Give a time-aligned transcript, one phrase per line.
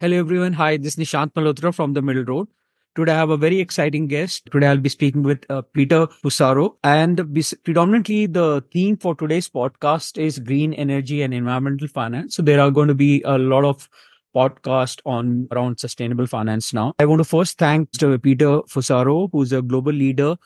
[0.00, 0.52] Hello, everyone.
[0.54, 2.48] Hi, this is Nishant Malhotra from the Middle Road.
[2.94, 4.48] Today, I have a very exciting guest.
[4.52, 6.76] Today, I'll be speaking with uh, Peter Fusaro.
[6.84, 7.16] And
[7.64, 12.34] predominantly, the theme for today's podcast is green energy and environmental finance.
[12.36, 13.88] So, there are going to be a lot of
[14.34, 16.92] podcast on around sustainable finance now.
[16.98, 18.18] I want to first thank Mr.
[18.18, 20.36] Peter Fusaro, who's a global leader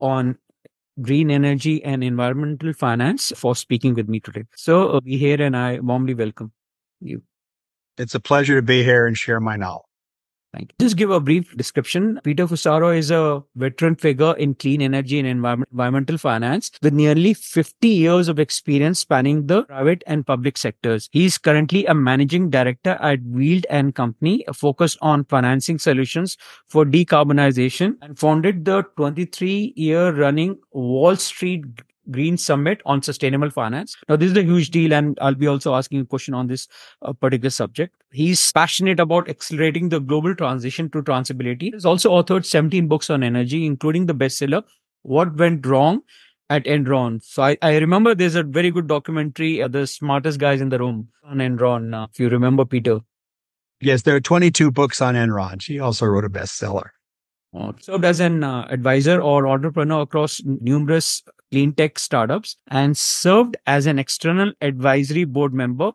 [0.00, 0.38] on
[1.02, 4.44] green energy and environmental finance for speaking with me today.
[4.56, 6.52] So, uh, be here and I warmly welcome
[7.00, 7.22] you.
[8.00, 9.84] It's a pleasure to be here and share my knowledge.
[10.54, 10.76] Thank you.
[10.80, 12.18] Just give a brief description.
[12.24, 17.34] Peter Fusaro is a veteran figure in clean energy and environment, environmental finance with nearly
[17.34, 21.08] 50 years of experience spanning the private and public sectors.
[21.12, 26.86] He is currently a managing director at Wield and Company, focused on financing solutions for
[26.86, 31.64] decarbonization and founded the 23 year running Wall Street
[32.10, 33.96] Green Summit on Sustainable Finance.
[34.08, 36.68] Now, this is a huge deal, and I'll be also asking a question on this
[37.02, 37.94] uh, particular subject.
[38.12, 41.72] He's passionate about accelerating the global transition to transferability.
[41.72, 44.64] He's also authored 17 books on energy, including the bestseller
[45.02, 46.02] What Went Wrong
[46.50, 47.22] at Enron.
[47.22, 50.78] So I, I remember there's a very good documentary, uh, The Smartest Guys in the
[50.78, 53.00] Room on Enron, uh, if you remember, Peter.
[53.80, 55.62] Yes, there are 22 books on Enron.
[55.62, 56.90] She also wrote a bestseller.
[57.80, 63.86] served as an uh, advisor or entrepreneur across numerous clean tech startups and served as
[63.86, 65.92] an external advisory board member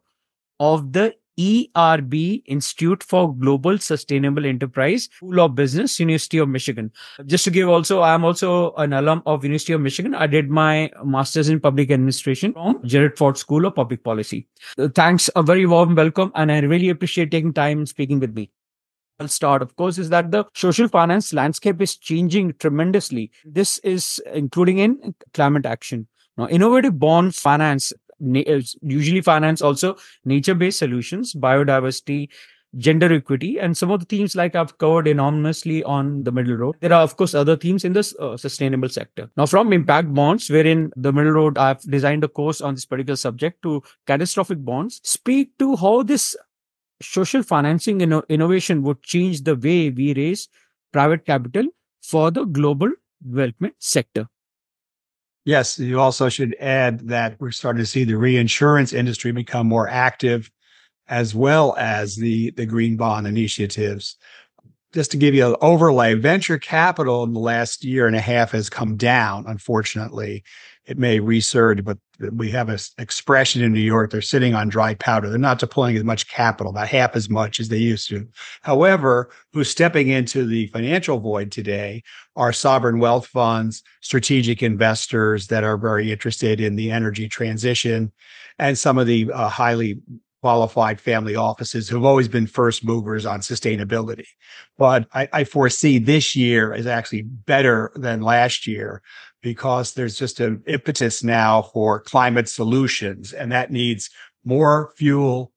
[0.60, 6.92] of the ERB Institute for Global Sustainable Enterprise School of Business, University of Michigan.
[7.26, 10.16] Just to give also, I'm also an alum of University of Michigan.
[10.16, 14.48] I did my master's in public administration from Gerald Ford School of Public Policy.
[14.94, 18.50] Thanks, a very warm welcome, and I really appreciate taking time speaking with me.
[19.20, 23.32] I'll start, of course, is that the social finance landscape is changing tremendously.
[23.46, 26.08] This is including in climate action.
[26.38, 32.30] Now, innovative bond finance usually finance also nature-based solutions, biodiversity,
[32.78, 36.76] gender equity, and some of the themes like I've covered enormously on the middle road.
[36.82, 39.30] There are, of course, other themes in this uh, sustainable sector.
[39.38, 43.16] Now, from impact bonds, wherein the middle road, I've designed a course on this particular
[43.16, 46.36] subject to catastrophic bonds, speak to how this
[47.02, 50.48] social financing inno- innovation would change the way we raise
[50.94, 51.66] private capital
[52.02, 52.92] for the global
[53.24, 54.28] development sector.
[55.44, 59.88] Yes, you also should add that we're starting to see the reinsurance industry become more
[59.88, 60.50] active
[61.08, 64.18] as well as the, the green bond initiatives.
[64.92, 68.52] Just to give you an overlay, venture capital in the last year and a half
[68.52, 70.44] has come down, unfortunately
[70.88, 71.98] it may resurge, but
[72.34, 74.12] we have an expression in New York.
[74.12, 75.30] They're sitting on dry powder.
[75.30, 78.28] They're not deploying as much capital, about half as much as they used to.
[78.62, 82.04] However, who's stepping into the financial void today
[82.36, 88.12] are sovereign wealth funds, strategic investors that are very interested in the energy transition,
[88.60, 90.00] and some of the uh, highly
[90.46, 94.28] qualified family offices who've always been first movers on sustainability.
[94.78, 99.02] But I, I, foresee this year is actually better than last year
[99.46, 104.10] because there's just an impetus now for climate solutions and that needs
[104.44, 105.52] more fuel,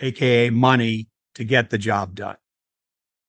[0.00, 2.34] aka money to get the job done.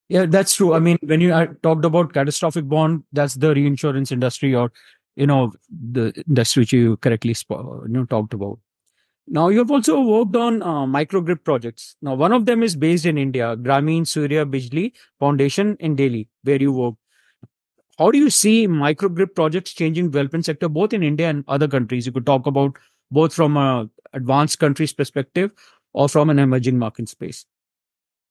[0.09, 0.73] Yeah, that's true.
[0.73, 1.29] I mean, when you
[1.61, 4.71] talked about catastrophic bond, that's the reinsurance industry or,
[5.15, 8.57] you know, the industry which you correctly you know, talked about.
[9.27, 11.95] Now, you've also worked on uh, microgrid projects.
[12.01, 16.59] Now, one of them is based in India, Grameen Surya Bijli Foundation in Delhi, where
[16.59, 16.95] you work.
[17.97, 22.05] How do you see microgrid projects changing development sector both in India and other countries?
[22.05, 22.77] You could talk about
[23.11, 25.51] both from a advanced countries perspective
[25.93, 27.45] or from an emerging market space.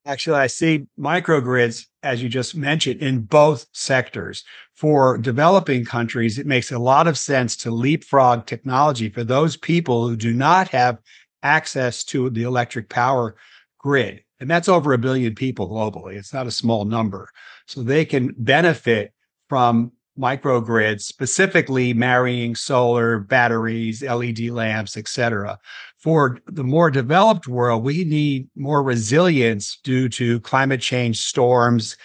[0.07, 4.45] Actually, I see microgrids, as you just mentioned, in both sectors.
[4.75, 10.09] For developing countries, it makes a lot of sense to leapfrog technology for those people
[10.09, 10.99] who do not have
[11.43, 13.37] access to the electric power
[13.79, 14.25] grid.
[14.41, 16.15] And that's over a billion people globally.
[16.15, 17.29] It's not a small number.
[17.67, 19.13] So they can benefit
[19.51, 25.59] from microgrids, specifically marrying solar, batteries, LED lamps, etc.
[25.99, 31.97] For the more developed world, we need more resilience due to climate change, storms,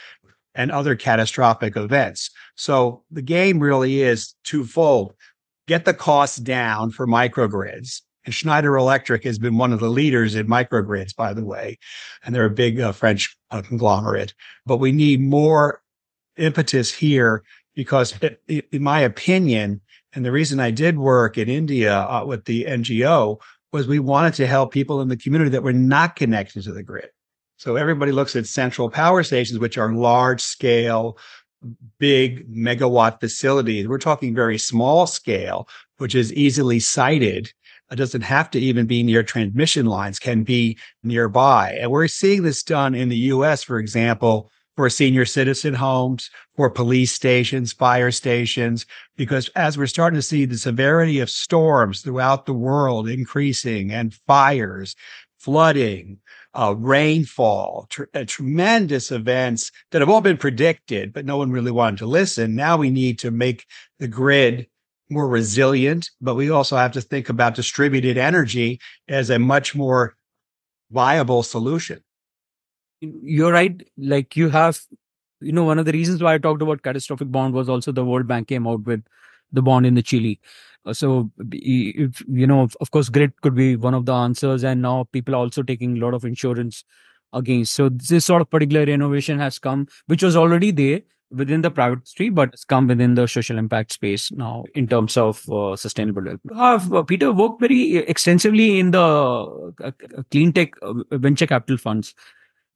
[0.55, 2.31] and other catastrophic events.
[2.55, 5.13] So the game really is twofold.
[5.67, 8.01] Get the costs down for microgrids.
[8.25, 11.77] And Schneider Electric has been one of the leaders in microgrids, by the way,
[12.23, 14.33] and they're a big uh, French uh, conglomerate.
[14.65, 15.83] But we need more
[16.37, 17.43] impetus here
[17.75, 19.81] because it, it, in my opinion,
[20.13, 23.39] and the reason I did work in India uh, with the NGO
[23.73, 26.83] was we wanted to help people in the community that were not connected to the
[26.83, 27.09] grid.
[27.57, 31.17] So everybody looks at central power stations, which are large scale,
[31.99, 33.87] big megawatt facilities.
[33.87, 35.67] We're talking very small scale,
[35.97, 37.51] which is easily sited
[37.91, 41.77] It doesn't have to even be near transmission lines, can be nearby.
[41.79, 46.69] And we're seeing this done in the US, for example, for senior citizen homes, for
[46.69, 48.85] police stations, fire stations,
[49.15, 54.13] because as we're starting to see the severity of storms throughout the world increasing and
[54.27, 54.95] fires,
[55.39, 56.17] flooding,
[56.53, 61.71] uh, rainfall, tr- uh, tremendous events that have all been predicted, but no one really
[61.71, 62.55] wanted to listen.
[62.55, 63.65] Now we need to make
[63.99, 64.67] the grid
[65.09, 70.15] more resilient, but we also have to think about distributed energy as a much more
[70.91, 71.99] viable solution
[73.01, 73.81] you're right.
[73.97, 74.79] Like you have,
[75.41, 78.05] you know, one of the reasons why I talked about catastrophic bond was also the
[78.05, 79.03] World Bank came out with
[79.51, 80.39] the bond in the Chile.
[80.85, 84.63] Uh, so, you know, of course, grid could be one of the answers.
[84.63, 86.83] And now people are also taking a lot of insurance
[87.33, 87.73] against.
[87.73, 91.01] So this sort of particular innovation has come, which was already there
[91.31, 95.17] within the private street, but it's come within the social impact space now in terms
[95.17, 96.57] of uh, sustainable development.
[96.57, 99.91] Have uh, Peter worked very extensively in the uh,
[100.31, 102.13] clean tech uh, venture capital funds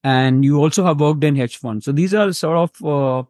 [0.03, 1.85] and you also have worked in hedge funds.
[1.85, 3.23] So these are sort of uh,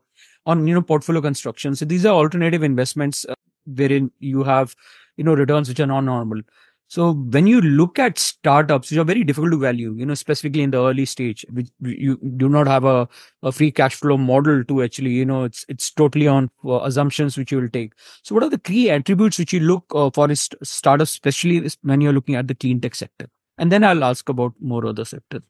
[0.46, 1.76] on you know portfolio construction.
[1.76, 3.36] So these are alternative investments uh,
[3.66, 4.76] wherein you have
[5.18, 6.42] you know returns which are non normal.
[6.90, 10.64] So when you look at startups, which are very difficult to value, you know, specifically
[10.64, 13.08] in the early stage, which you do not have a,
[13.44, 17.38] a free cash flow model to actually, you know, it's it's totally on uh, assumptions
[17.38, 17.94] which you will take.
[18.24, 22.14] So what are the key attributes which you look uh, for startups, especially when you're
[22.14, 23.28] looking at the clean tech sector?
[23.60, 25.44] And then I'll ask about more other sectors.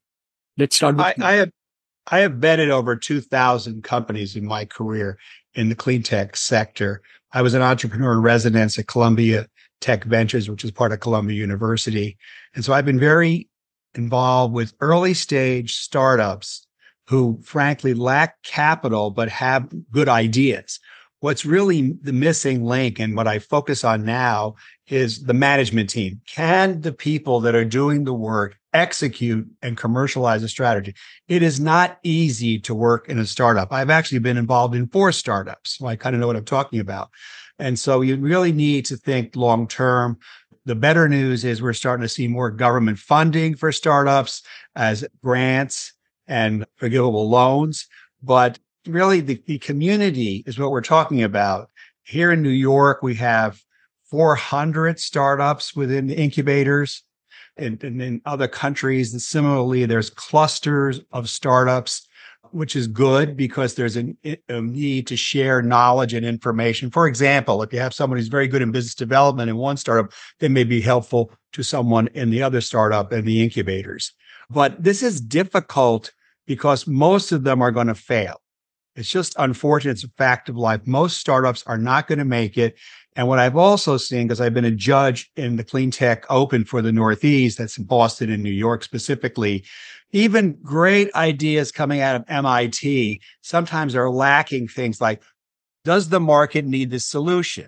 [0.60, 1.52] Let's start with I, I have
[2.12, 5.18] I have vetted over 2,000 companies in my career
[5.54, 7.02] in the clean tech sector.
[7.32, 9.48] I was an entrepreneur in residence at Columbia
[9.80, 12.18] Tech Ventures, which is part of Columbia University.
[12.56, 13.48] And so I've been very
[13.96, 16.68] involved with early stage startups
[17.08, 20.80] who frankly lack capital, but have good ideas.
[21.22, 24.56] What's really the missing link and what I focus on now
[24.88, 26.22] is the management team.
[26.28, 30.94] Can the people that are doing the work execute and commercialize a strategy?
[31.28, 33.72] It is not easy to work in a startup.
[33.72, 36.80] I've actually been involved in four startups, so I kind of know what I'm talking
[36.80, 37.10] about.
[37.60, 40.18] And so you really need to think long term.
[40.66, 44.44] The better news is we're starting to see more government funding for startups
[44.76, 45.94] as grants
[46.28, 47.88] and forgivable loans.
[48.22, 51.70] But really the, the community is what we're talking about.
[52.04, 53.62] Here in New York, we have
[54.10, 57.04] 400 startups within the incubators.
[57.60, 62.08] And, and in other countries, and similarly, there's clusters of startups,
[62.52, 66.90] which is good because there's an, a need to share knowledge and information.
[66.90, 70.12] For example, if you have someone who's very good in business development in one startup,
[70.40, 74.14] they may be helpful to someone in the other startup and the incubators.
[74.50, 76.12] But this is difficult
[76.48, 78.42] because most of them are going to fail.
[79.00, 79.92] It's just unfortunate.
[79.92, 80.86] It's a fact of life.
[80.86, 82.78] Most startups are not going to make it.
[83.16, 86.66] And what I've also seen, because I've been a judge in the Clean Tech Open
[86.66, 89.64] for the Northeast, that's in Boston and New York specifically,
[90.12, 95.24] even great ideas coming out of MIT sometimes are lacking things like,
[95.86, 97.68] does the market need this solution?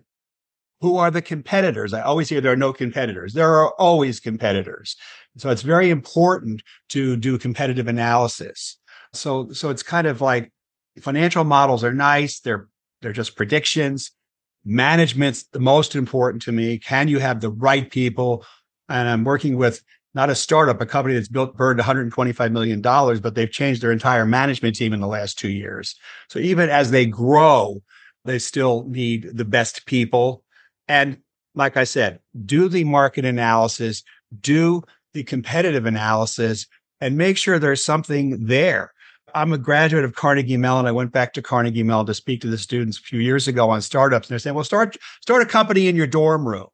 [0.82, 1.94] Who are the competitors?
[1.94, 3.34] I always hear there are no competitors.
[3.34, 4.98] There are always competitors.
[5.38, 8.78] So it's very important to do competitive analysis.
[9.14, 10.52] So, so it's kind of like
[11.00, 12.40] financial models are nice.
[12.40, 12.68] They're,
[13.02, 14.12] they're just predictions.
[14.66, 16.78] Management's the most important to me.
[16.78, 18.46] Can you have the right people?
[18.90, 19.82] And I'm working with
[20.14, 24.26] not a startup, a company that's built, burned $125 million, but they've changed their entire
[24.26, 25.96] management team in the last two years.
[26.28, 27.82] So even as they grow,
[28.26, 30.44] they still need the best people.
[30.88, 31.18] And
[31.56, 34.04] like I said, do the market analysis,
[34.42, 34.84] do
[35.14, 36.68] the competitive analysis,
[37.00, 38.94] and make sure there's something there.
[39.36, 40.86] I'm a graduate of Carnegie Mellon.
[40.86, 43.70] I went back to Carnegie Mellon to speak to the students a few years ago
[43.70, 44.28] on startups.
[44.28, 46.68] And they're saying, well, start, start a company in your dorm room.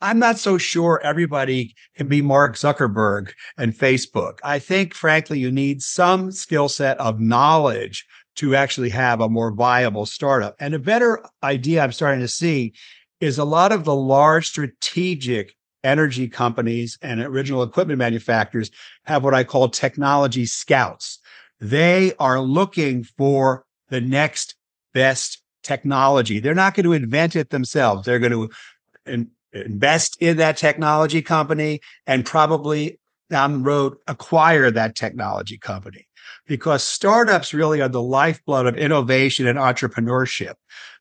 [0.00, 4.38] I'm not so sure everybody can be Mark Zuckerberg and Facebook.
[4.44, 9.50] I think, frankly, you need some skill set of knowledge to actually have a more
[9.50, 10.54] viable startup.
[10.60, 12.74] And a better idea I'm starting to see
[13.20, 18.70] is a lot of the large strategic energy companies and original equipment manufacturers
[19.04, 21.20] have what I call technology scouts.
[21.60, 24.54] They are looking for the next
[24.92, 26.38] best technology.
[26.38, 28.04] They're not going to invent it themselves.
[28.04, 28.50] They're going to
[29.06, 32.98] in, invest in that technology company and probably
[33.30, 36.06] down the road acquire that technology company
[36.46, 40.54] because startups really are the lifeblood of innovation and entrepreneurship.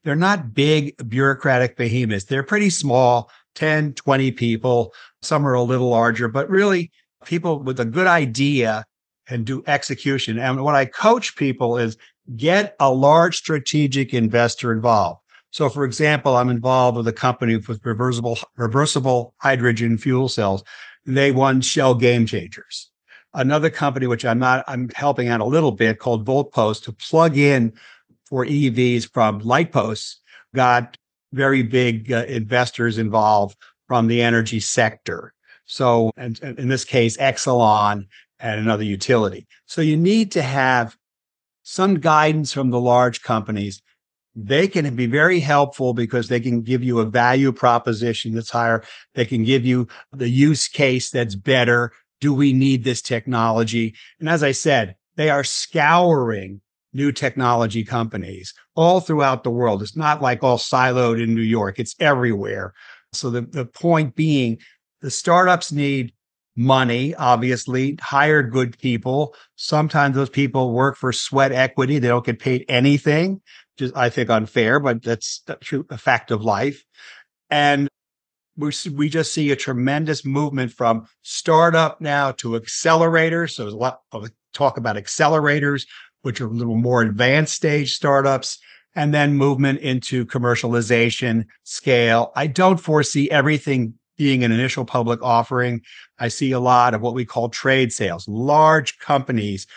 [0.03, 2.25] They're not big bureaucratic behemoths.
[2.25, 4.93] They're pretty small, 10, 20 people.
[5.21, 6.91] Some are a little larger, but really
[7.25, 8.85] people with a good idea
[9.29, 10.39] and do execution.
[10.39, 11.97] And what I coach people is
[12.35, 15.21] get a large strategic investor involved.
[15.51, 20.63] So, for example, I'm involved with a company with reversible, reversible hydrogen fuel cells.
[21.05, 22.89] They won Shell Game Changers.
[23.33, 27.37] Another company, which I'm not, I'm helping out a little bit called Voltpost to plug
[27.37, 27.73] in
[28.25, 30.19] for EVs from light posts,
[30.53, 30.97] got
[31.31, 35.33] very big uh, investors involved from the energy sector.
[35.65, 38.07] So, and, and in this case, Exelon
[38.39, 39.47] and another utility.
[39.65, 40.97] So you need to have
[41.63, 43.81] some guidance from the large companies.
[44.35, 48.83] They can be very helpful because they can give you a value proposition that's higher.
[49.13, 51.91] They can give you the use case that's better.
[52.19, 53.95] Do we need this technology?
[54.19, 56.61] And as I said, they are scouring
[56.93, 59.81] new technology companies all throughout the world.
[59.81, 61.79] It's not like all siloed in New York.
[61.79, 62.73] It's everywhere.
[63.13, 64.59] So the, the point being
[65.01, 66.13] the startups need
[66.55, 69.35] money, obviously, hire good people.
[69.55, 71.99] Sometimes those people work for sweat equity.
[71.99, 73.41] They don't get paid anything,
[73.75, 75.43] which is, I think, unfair, but that's
[75.89, 76.83] a fact of life.
[77.49, 77.87] And
[78.57, 83.51] we, we just see a tremendous movement from startup now to accelerators.
[83.51, 85.85] So there's a lot of talk about accelerators,
[86.21, 88.57] which are a little more advanced stage startups,
[88.95, 92.31] and then movement into commercialization scale.
[92.35, 95.81] I don't foresee everything being an initial public offering,
[96.19, 99.67] I see a lot of what we call trade sales, large companies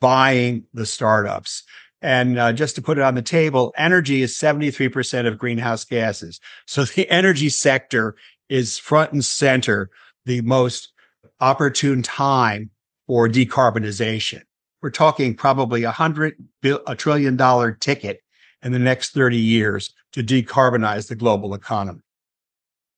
[0.00, 1.62] buying the startups.
[2.02, 6.40] And uh, just to put it on the table, energy is 73% of greenhouse gases.
[6.66, 8.16] So the energy sector
[8.48, 9.90] is front and center,
[10.24, 10.92] the most
[11.40, 12.70] opportune time
[13.06, 14.42] for decarbonization.
[14.82, 16.36] We're talking probably a hundred
[16.86, 18.20] a trillion dollar ticket
[18.62, 22.00] in the next 30 years to decarbonize the global economy.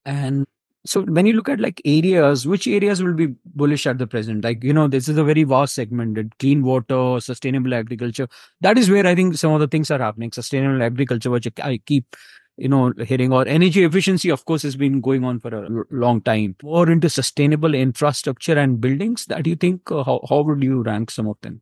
[0.05, 0.47] And
[0.87, 4.45] so when you look at like areas which areas will be bullish at the present?
[4.45, 8.29] Like you know this is a very vast segment clean water sustainable agriculture.
[8.61, 10.33] That is where i think some of the things are happening.
[10.33, 12.17] Sustainable agriculture which i keep
[12.57, 16.21] you know hearing or energy efficiency of course has been going on for a long
[16.21, 16.57] time.
[16.63, 21.11] More into sustainable infrastructure and buildings that you think uh, how, how would you rank
[21.11, 21.61] some of them?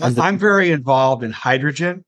[0.00, 2.04] I'm very involved in hydrogen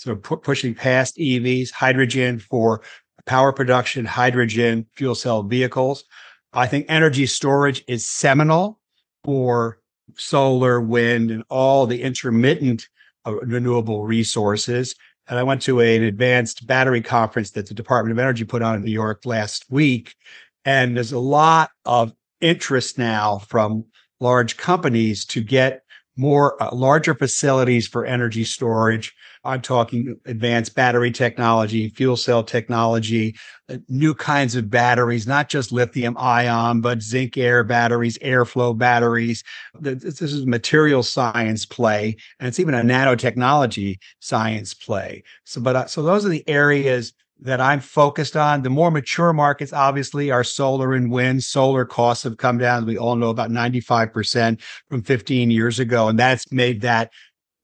[0.00, 2.80] so pu- pushing past evs hydrogen for
[3.26, 6.04] power production, hydrogen, fuel cell vehicles.
[6.52, 8.80] I think energy storage is seminal
[9.24, 9.78] for
[10.16, 12.88] solar, wind, and all the intermittent
[13.26, 14.94] uh, renewable resources.
[15.28, 18.62] And I went to a, an advanced battery conference that the Department of Energy put
[18.62, 20.16] on in New York last week.
[20.64, 23.84] And there's a lot of interest now from
[24.18, 25.82] large companies to get
[26.16, 33.36] more uh, larger facilities for energy storage I'm talking advanced battery technology, fuel cell technology,
[33.70, 39.42] uh, new kinds of batteries, not just lithium ion, but zinc air batteries, airflow batteries.
[39.80, 45.22] This is material science play, and it's even a nanotechnology science play.
[45.44, 48.62] So, but uh, so those are the areas that I'm focused on.
[48.62, 51.42] The more mature markets, obviously, are solar and wind.
[51.42, 52.86] Solar costs have come down.
[52.86, 56.08] We all know about 95% from 15 years ago.
[56.08, 57.10] And that's made that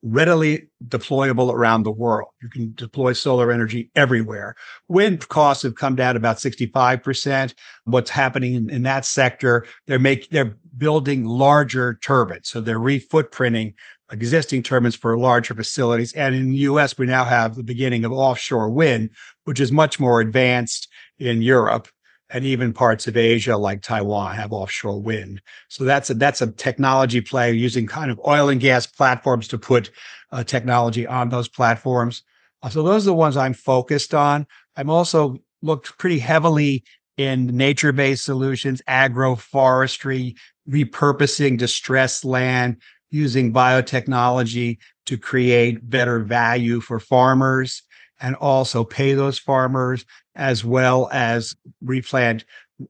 [0.03, 2.29] readily deployable around the world.
[2.41, 4.55] You can deploy solar energy everywhere.
[4.87, 7.53] Wind costs have come down about 65%.
[7.85, 12.49] What's happening in, in that sector, they're making, they're building larger turbines.
[12.49, 13.73] So they're refootprinting
[14.11, 16.13] existing turbines for larger facilities.
[16.13, 19.09] And in the US, we now have the beginning of offshore wind,
[19.47, 20.89] which is much more advanced
[21.19, 21.87] in Europe
[22.29, 25.41] and even parts of Asia like Taiwan have offshore wind.
[25.69, 29.57] So that's a that's a technology play using kind of oil and gas platforms to
[29.57, 29.89] put
[30.33, 32.23] uh, technology on those platforms.
[32.61, 34.45] Uh, so those are the ones I'm focused on.
[34.75, 36.83] I'm also looked pretty heavily
[37.15, 40.35] in nature-based solutions, agroforestry,
[40.69, 47.83] repurposing distressed land, using biotechnology to create better value for farmers
[48.19, 50.05] and also pay those farmers
[50.35, 52.45] as well as replant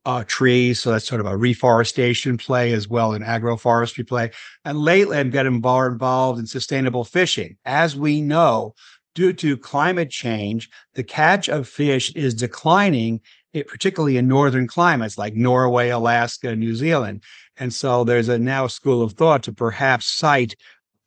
[0.06, 0.80] uh, trees.
[0.80, 4.32] So that's sort of a reforestation play as well, an agroforestry play.
[4.66, 7.58] And lately, I've got involved in sustainable fishing.
[7.66, 8.74] As we know,
[9.16, 13.22] due to climate change, the catch of fish is declining,
[13.54, 17.24] it, particularly in northern climates like Norway, Alaska, New Zealand.
[17.58, 20.56] And so there's a now school of thought to perhaps site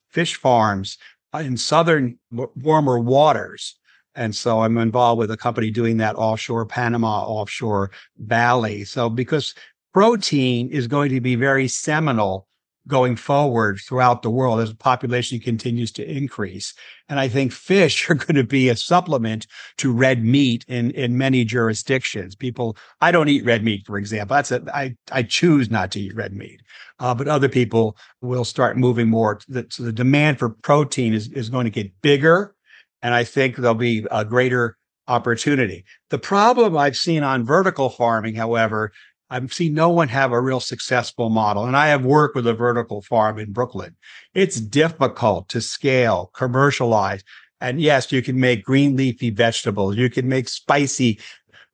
[0.09, 0.99] fish farms
[1.35, 3.77] in southern warmer waters
[4.15, 8.85] and so I'm involved with a company doing that offshore Panama, offshore Bali.
[8.85, 9.55] So because
[9.93, 12.47] protein is going to be very seminal
[12.89, 16.75] going forward throughout the world as the population continues to increase.
[17.09, 19.47] And I think fish are going to be a supplement
[19.79, 22.35] to red meat in, in many jurisdictions.
[22.35, 24.35] People, I don't eat red meat, for example.
[24.35, 26.63] That's a, I, I choose not to eat red meat.
[26.99, 29.41] Uh, but other people will start moving more.
[29.49, 32.55] The, so the demand for protein is, is going to get bigger
[33.03, 34.77] and I think there'll be a greater
[35.09, 35.85] opportunity.
[36.11, 38.93] The problem I've seen on vertical farming, however,
[39.31, 41.65] I've seen no one have a real successful model.
[41.65, 43.97] And I have worked with a vertical farm in Brooklyn.
[44.35, 47.23] It's difficult to scale, commercialize.
[47.61, 49.97] And yes, you can make green leafy vegetables.
[49.97, 51.21] You can make spicy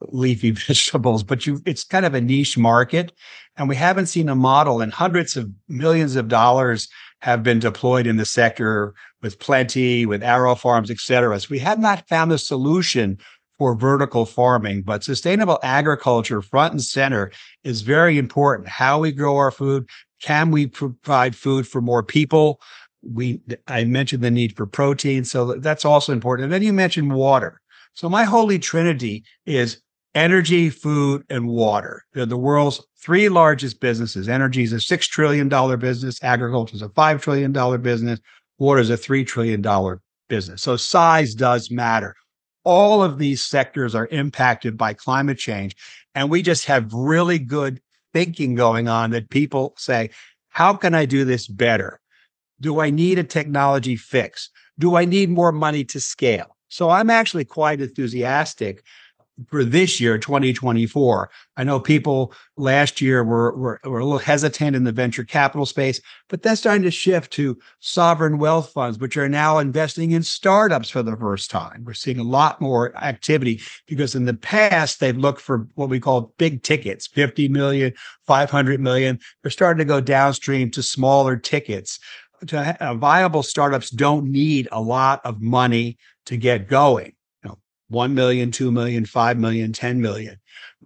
[0.02, 3.12] leafy vegetables, but you, it's kind of a niche market.
[3.56, 6.88] And we haven't seen a model in hundreds of millions of dollars
[7.23, 11.41] have been deployed in the sector with plenty, with AeroFarms, et cetera.
[11.41, 13.19] So we have not found a solution
[13.59, 17.33] for vertical farming, but sustainable agriculture front and center
[17.65, 18.69] is very important.
[18.69, 19.89] How we grow our food.
[20.21, 22.61] Can we provide food for more people?
[23.03, 25.25] We, I mentioned the need for protein.
[25.25, 26.45] So that's also important.
[26.45, 27.61] And then you mentioned water.
[27.95, 29.81] So my holy trinity is
[30.15, 32.05] energy, food, and water.
[32.13, 34.29] They're the world's three largest businesses.
[34.29, 35.49] Energy is a $6 trillion
[35.79, 36.23] business.
[36.23, 38.19] Agriculture is a $5 trillion business.
[38.59, 39.65] Water is a $3 trillion
[40.29, 40.61] business.
[40.61, 42.17] So size does matter
[42.67, 45.77] all of these sectors are impacted by climate change.
[46.17, 47.81] And we just have really good
[48.13, 50.11] thinking going on that people say,
[50.49, 52.01] how can I do this better?
[52.61, 54.51] Do I need a technology fix?
[54.81, 56.57] Do I need more money to scale?
[56.67, 58.83] So I'm actually quite enthusiastic
[59.49, 61.31] for this year, 2024.
[61.57, 65.66] I know people last year were, were, were, a little hesitant in the venture capital
[65.66, 70.23] space, but that's starting to shift to sovereign wealth funds, which are now investing in
[70.23, 71.85] startups for the first time.
[71.85, 76.00] We're seeing a lot more activity because in the past, they've looked for what we
[76.00, 77.93] call big tickets, 50 million,
[78.26, 79.19] 500 million.
[79.43, 81.99] They're starting to go downstream to smaller tickets.
[82.49, 87.16] To, uh, viable startups don't need a lot of money to get going
[87.88, 90.37] 1 million, 2 million, 5 million, 10 million.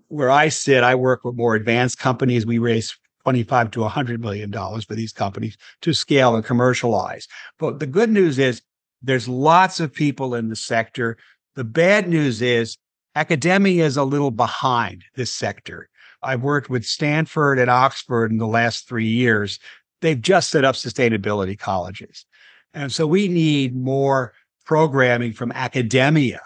[0.09, 2.47] Where I sit, I work with more advanced companies.
[2.47, 7.29] We raise 25 to 100 million dollars for these companies to scale and commercialize.
[7.59, 8.63] But the good news is
[9.03, 11.17] there's lots of people in the sector.
[11.55, 12.77] The bad news is
[13.15, 15.89] academia is a little behind this sector.
[16.23, 19.59] I've worked with Stanford and Oxford in the last three years.
[20.01, 22.27] They've just set up sustainability colleges.
[22.75, 24.33] And so we need more
[24.65, 26.41] programming from academia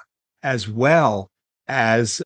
[0.45, 1.31] as well
[1.67, 2.23] as,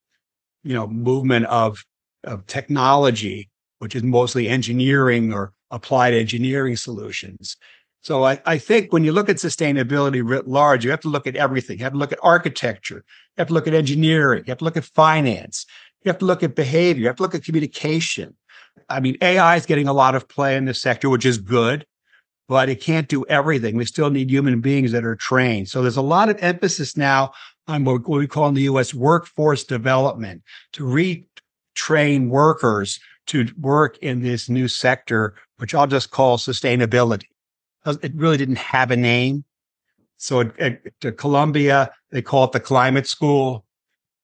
[0.64, 1.82] you know, movement of,
[2.24, 7.56] of technology, which is mostly engineering or applied engineering solutions.
[8.02, 11.26] So I, I, think when you look at sustainability writ large, you have to look
[11.26, 11.78] at everything.
[11.78, 13.04] You have to look at architecture.
[13.36, 14.44] You have to look at engineering.
[14.46, 15.66] You have to look at finance.
[16.04, 17.02] You have to look at behavior.
[17.02, 18.36] You have to look at communication.
[18.88, 21.84] I mean, AI is getting a lot of play in this sector, which is good,
[22.48, 23.76] but it can't do everything.
[23.76, 25.68] We still need human beings that are trained.
[25.68, 27.32] So there's a lot of emphasis now
[27.68, 34.22] on what we call in the US workforce development to retrain workers to work in
[34.22, 37.26] this new sector, which I'll just call sustainability.
[37.84, 39.44] Uh, it really didn't have a name.
[40.16, 40.80] So at,
[41.16, 43.66] Columbia, they call it the climate school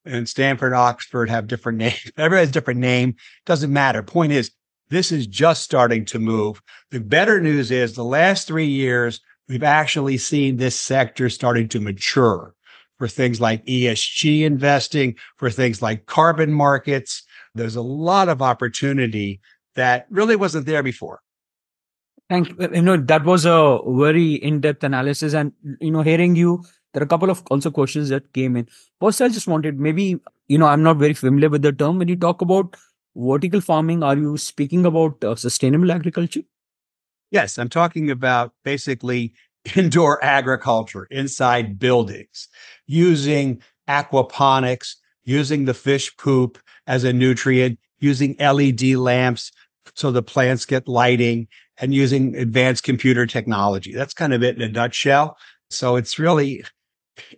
[0.07, 2.11] and Stanford, Oxford have different names.
[2.17, 3.15] Everybody has different name.
[3.47, 4.03] Doesn't matter.
[4.03, 4.51] Point is,
[4.89, 6.61] this is just starting to move.
[6.91, 11.81] The better news is the last three years, we've actually seen this sector starting to
[11.81, 12.54] mature
[12.99, 17.23] for things like ESG investing, for things like carbon markets.
[17.55, 19.41] There's a lot of opportunity
[19.75, 21.21] that really wasn't there before.
[22.31, 22.69] Thank you.
[22.73, 25.35] You know, that was a very in-depth analysis.
[25.35, 28.69] And, you know, hearing you, there are a couple of also questions that came in.
[29.01, 31.99] First, I just wanted maybe, you know, I'm not very familiar with the term.
[31.99, 32.77] When you talk about
[33.15, 36.43] vertical farming, are you speaking about uh, sustainable agriculture?
[37.31, 39.35] Yes, I'm talking about basically
[39.77, 42.49] indoor agriculture inside buildings
[42.87, 49.53] using aquaponics, using the fish poop as a nutrient, using LED lamps
[49.95, 51.47] so the plants get lighting
[51.79, 53.93] and using advanced computer technology.
[53.93, 55.37] That's kind of it in a nutshell.
[55.71, 56.65] So it's really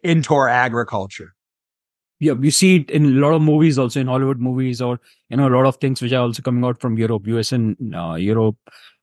[0.03, 1.35] indoor agriculture.
[2.19, 5.37] Yeah, you see it in a lot of movies, also in Hollywood movies, or you
[5.37, 8.15] know, a lot of things which are also coming out from Europe, US, and uh,
[8.15, 8.57] Europe.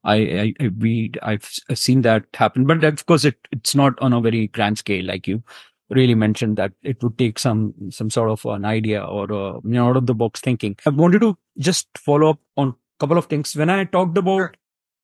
[0.03, 4.13] I, I, I we I've seen that happen, but of course it it's not on
[4.13, 5.43] a very grand scale like you
[5.89, 9.61] really mentioned that it would take some some sort of an idea or a, you
[9.63, 10.75] know out of the box thinking.
[10.85, 13.55] I wanted to just follow up on a couple of things.
[13.55, 14.57] When I talked about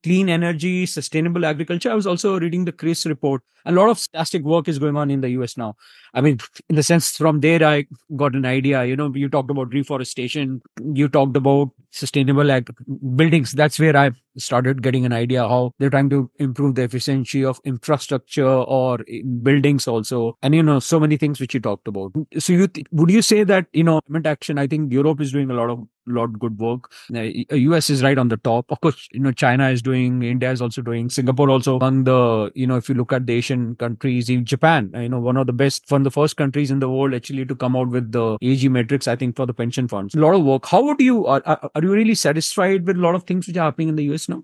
[0.03, 1.91] clean energy, sustainable agriculture.
[1.91, 3.41] I was also reading the CRIS report.
[3.65, 5.75] A lot of fantastic work is going on in the US now.
[6.13, 7.85] I mean, in the sense from there, I
[8.15, 8.85] got an idea.
[8.85, 10.61] You know, you talked about reforestation,
[10.93, 12.73] you talked about sustainable ag-
[13.15, 13.51] buildings.
[13.51, 17.59] That's where I started getting an idea how they're trying to improve the efficiency of
[17.63, 18.99] infrastructure or
[19.43, 20.37] buildings also.
[20.41, 22.11] And, you know, so many things which you talked about.
[22.37, 25.31] So you, th- would you say that, you know, climate action, I think Europe is
[25.31, 26.91] doing a lot of lot good work.
[27.11, 28.65] US uh, is right on the top.
[28.69, 32.51] Of course, you know, China is doing, India is also doing, Singapore also among the,
[32.55, 35.47] you know, if you look at the Asian countries, in Japan, you know, one of
[35.47, 38.11] the best, one of the first countries in the world actually to come out with
[38.11, 40.15] the ESG metrics, I think, for the pension funds.
[40.15, 40.65] A lot of work.
[40.65, 43.65] How would you, are, are you really satisfied with a lot of things which are
[43.65, 44.43] happening in the US now?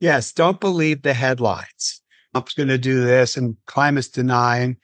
[0.00, 0.32] Yes.
[0.32, 2.00] Don't believe the headlines.
[2.32, 4.78] Trump's going to do this and climate's denying.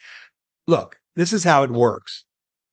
[0.66, 2.24] Look, this is how it works.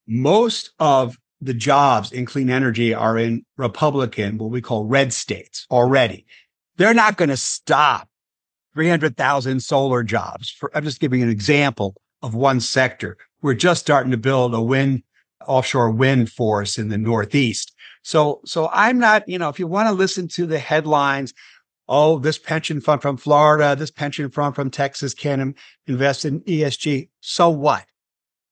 [0.07, 5.65] Most of the jobs in clean energy are in Republican, what we call red states
[5.71, 6.25] already.
[6.77, 8.09] They're not going to stop
[8.73, 10.49] 300,000 solar jobs.
[10.49, 13.17] For, I'm just giving an example of one sector.
[13.41, 15.03] We're just starting to build a wind,
[15.47, 17.73] offshore wind force in the Northeast.
[18.03, 21.33] So, so I'm not, you know, if you want to listen to the headlines,
[21.87, 25.55] oh, this pension fund from Florida, this pension fund from Texas can
[25.87, 27.09] invest in ESG.
[27.21, 27.85] So what?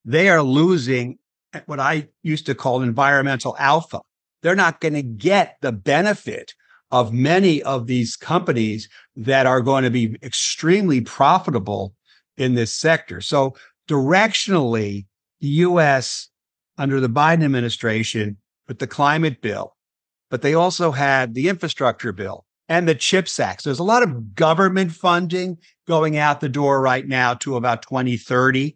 [0.06, 1.20] They are losing
[1.66, 4.00] what I used to call environmental alpha.
[4.42, 6.54] They're not going to get the benefit
[6.92, 11.94] of many of these companies that are going to be extremely profitable
[12.38, 13.22] in this sector.
[13.22, 13.56] So
[13.88, 15.06] directionally,
[15.40, 16.30] the US
[16.82, 19.76] under the Biden administration with the climate bill,
[20.32, 23.62] but they also had the infrastructure bill and the CHIPS Act.
[23.62, 27.84] So there's a lot of government funding going out the door right now to about
[27.84, 28.76] 2030.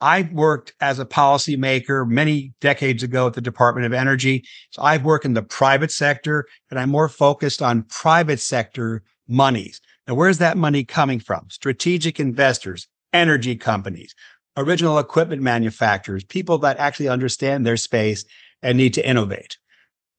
[0.00, 4.44] I worked as a policymaker many decades ago at the Department of Energy.
[4.70, 9.80] So I've worked in the private sector and I'm more focused on private sector monies.
[10.06, 11.46] Now, where's that money coming from?
[11.50, 14.14] Strategic investors, energy companies,
[14.60, 18.24] original equipment manufacturers, people that actually understand their space
[18.62, 19.58] and need to innovate.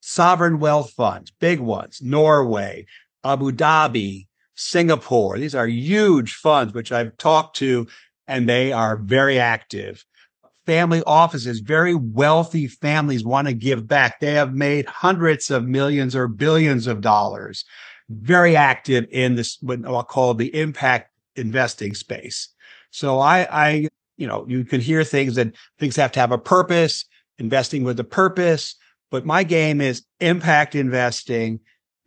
[0.01, 2.86] Sovereign wealth funds, big ones, Norway,
[3.23, 5.38] Abu Dhabi, Singapore.
[5.38, 7.88] These are huge funds, which I've talked to
[8.32, 10.06] and they are very active.
[10.65, 14.21] Family offices, very wealthy families want to give back.
[14.21, 17.65] They have made hundreds of millions or billions of dollars.
[18.10, 22.49] Very active in this, what I'll call the impact investing space.
[22.91, 26.38] So I, I, you know, you can hear things that things have to have a
[26.38, 27.06] purpose,
[27.39, 28.76] investing with a purpose.
[29.10, 31.60] But my game is impact investing.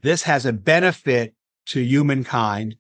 [0.03, 1.35] This has a benefit
[1.67, 2.77] to humankind.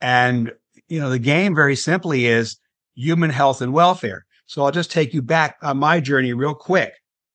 [0.00, 0.52] And,
[0.88, 2.58] you know, the game very simply is
[2.94, 4.24] human health and welfare.
[4.46, 6.92] So I'll just take you back on my journey real quick.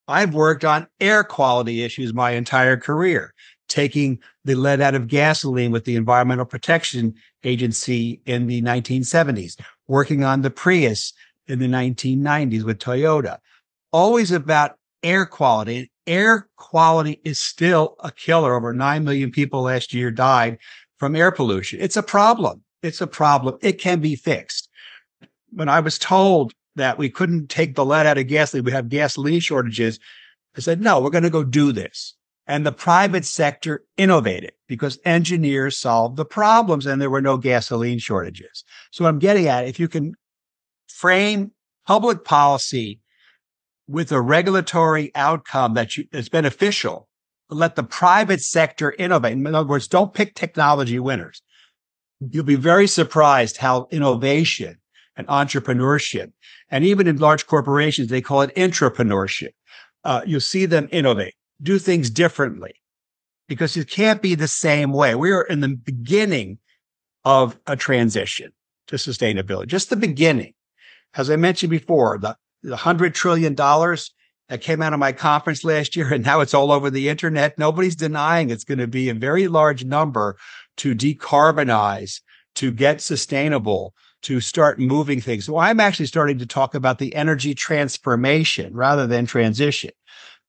[0.07, 3.33] I've worked on air quality issues my entire career,
[3.67, 10.23] taking the lead out of gasoline with the Environmental Protection Agency in the 1970s, working
[10.23, 11.11] on the Prius
[11.47, 13.39] in the 1990s with Toyota.
[13.91, 15.91] Always about air quality.
[16.07, 18.55] Air quality is still a killer.
[18.55, 20.57] Over 9 million people last year died
[20.97, 21.81] from air pollution.
[21.81, 22.63] It's a problem.
[22.81, 23.57] It's a problem.
[23.61, 24.69] It can be fixed
[25.51, 28.89] when I was told that we couldn't take the lead out of gasoline, we have
[28.89, 29.99] gasoline shortages,
[30.55, 32.15] I said, no, we're going to go do this.
[32.49, 37.99] And the private sector innovated because engineers solved the problems and there were no gasoline
[37.99, 38.63] shortages.
[38.89, 40.15] So I'm getting at, if you can
[40.87, 41.51] frame
[41.85, 43.01] public policy
[43.87, 47.07] with a regulatory outcome that you, that's beneficial,
[47.51, 49.33] let the private sector innovate.
[49.33, 51.43] In other words, don't pick technology winners.
[52.19, 54.77] You'll be very surprised how innovation
[55.15, 56.31] and entrepreneurship.
[56.71, 59.51] And even in large corporations, they call it intrapreneurship.
[60.03, 62.73] Uh, you'll see them innovate, do things differently
[63.47, 65.15] because it can't be the same way.
[65.15, 66.59] We are in the beginning
[67.25, 68.51] of a transition
[68.87, 70.53] to sustainability, just the beginning.
[71.15, 74.11] As I mentioned before, the, the hundred trillion dollars
[74.47, 77.57] that came out of my conference last year, and now it's all over the internet.
[77.57, 80.37] Nobody's denying it's going to be a very large number
[80.77, 82.21] to decarbonize,
[82.55, 85.45] to get sustainable, to start moving things.
[85.45, 89.91] So I'm actually starting to talk about the energy transformation rather than transition.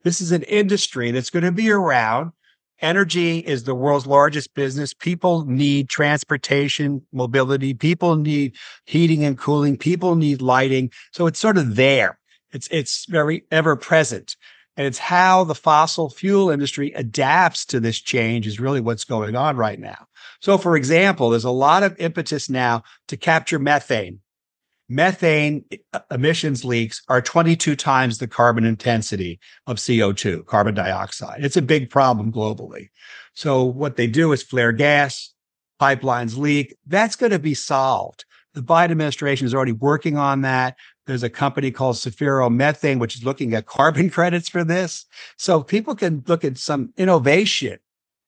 [0.03, 2.33] This is an industry that's going to be around.
[2.81, 4.95] Energy is the world's largest business.
[4.95, 7.75] People need transportation, mobility.
[7.75, 9.77] People need heating and cooling.
[9.77, 10.91] People need lighting.
[11.13, 12.19] So it's sort of there.
[12.53, 14.37] It's, it's very ever present.
[14.77, 19.37] And it's how the fossil fuel industry adapts to this change is really what's going
[19.37, 20.07] on right now.
[20.41, 24.21] So, for example, there's a lot of impetus now to capture methane.
[24.91, 25.65] Methane
[26.11, 31.45] emissions leaks are 22 times the carbon intensity of CO2, carbon dioxide.
[31.45, 32.89] It's a big problem globally.
[33.35, 35.33] So what they do is flare gas,
[35.81, 36.77] pipelines leak.
[36.89, 38.25] That's going to be solved.
[38.55, 40.77] The Biden administration is already working on that.
[41.07, 45.07] There's a company called Zefiro Methane, which is looking at carbon credits for this.
[45.37, 47.79] So people can look at some innovation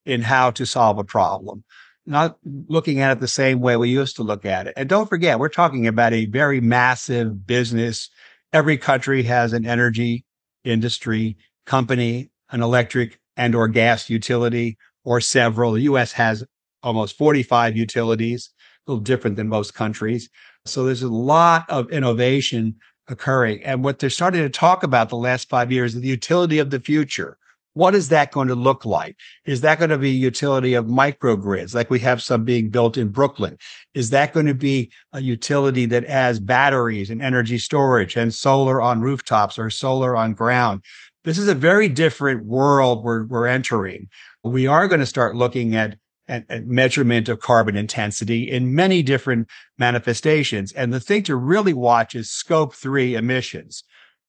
[0.06, 1.64] in how to solve a problem,
[2.06, 4.74] not looking at it the same way we used to look at it.
[4.76, 8.10] And don't forget, we're talking about a very massive business.
[8.52, 10.24] Every country has an energy
[10.64, 11.36] industry
[11.66, 15.72] company, an electric and or gas utility or several.
[15.72, 16.44] The US has
[16.82, 18.50] almost 45 utilities,
[18.86, 20.28] a little different than most countries.
[20.64, 22.76] So there's a lot of innovation
[23.08, 23.62] occurring.
[23.64, 26.70] And what they're starting to talk about the last five years is the utility of
[26.70, 27.38] the future.
[27.74, 29.16] What is that going to look like?
[29.46, 33.08] Is that going to be utility of microgrids, like we have some being built in
[33.08, 33.56] Brooklyn?
[33.94, 38.82] Is that going to be a utility that has batteries and energy storage and solar
[38.82, 40.82] on rooftops or solar on ground?
[41.24, 44.08] This is a very different world we're, we're entering.
[44.44, 45.96] We are going to start looking at
[46.28, 50.72] and, measurement of carbon intensity in many different manifestations.
[50.72, 53.84] And the thing to really watch is scope three emissions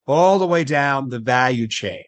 [0.06, 2.03] all the way down the value chain,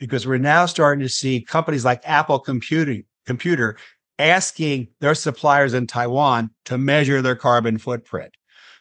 [0.00, 3.76] because we're now starting to see companies like Apple Computing, Computer
[4.18, 8.34] asking their suppliers in Taiwan to measure their carbon footprint.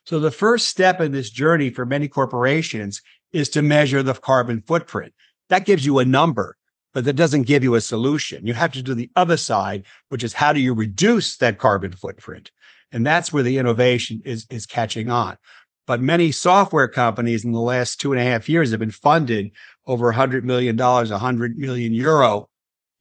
[0.05, 4.63] So the first step in this journey for many corporations is to measure the carbon
[4.65, 5.13] footprint.
[5.49, 6.57] That gives you a number
[6.93, 8.45] but that doesn't give you a solution.
[8.45, 11.91] You have to do the other side, which is how do you reduce that carbon
[11.91, 12.51] footprint?
[12.91, 15.37] And that's where the innovation is, is catching on.
[15.85, 19.51] But many software companies in the last two and a half years have been funded
[19.89, 22.47] over $100 million, 100 million euro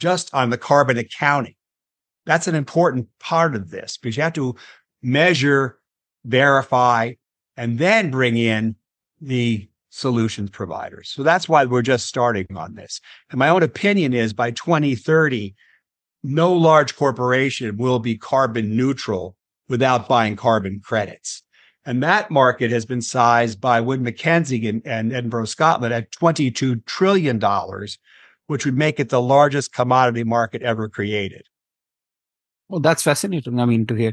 [0.00, 1.54] just on the carbon accounting.
[2.24, 4.56] That's an important part of this because you have to
[5.02, 5.78] measure,
[6.24, 7.12] verify,
[7.58, 8.74] and then bring in
[9.20, 11.10] the solutions providers.
[11.10, 13.02] So that's why we're just starting on this.
[13.30, 15.54] And my own opinion is by 2030,
[16.22, 19.36] no large corporation will be carbon neutral
[19.68, 21.42] without buying carbon credits.
[21.84, 27.40] And that market has been sized by Wood Mackenzie and, Edinburgh, Scotland at $22 trillion,
[28.46, 31.46] which would make it the largest commodity market ever created.
[32.68, 33.58] Well, that's fascinating.
[33.58, 34.12] I mean, to hear.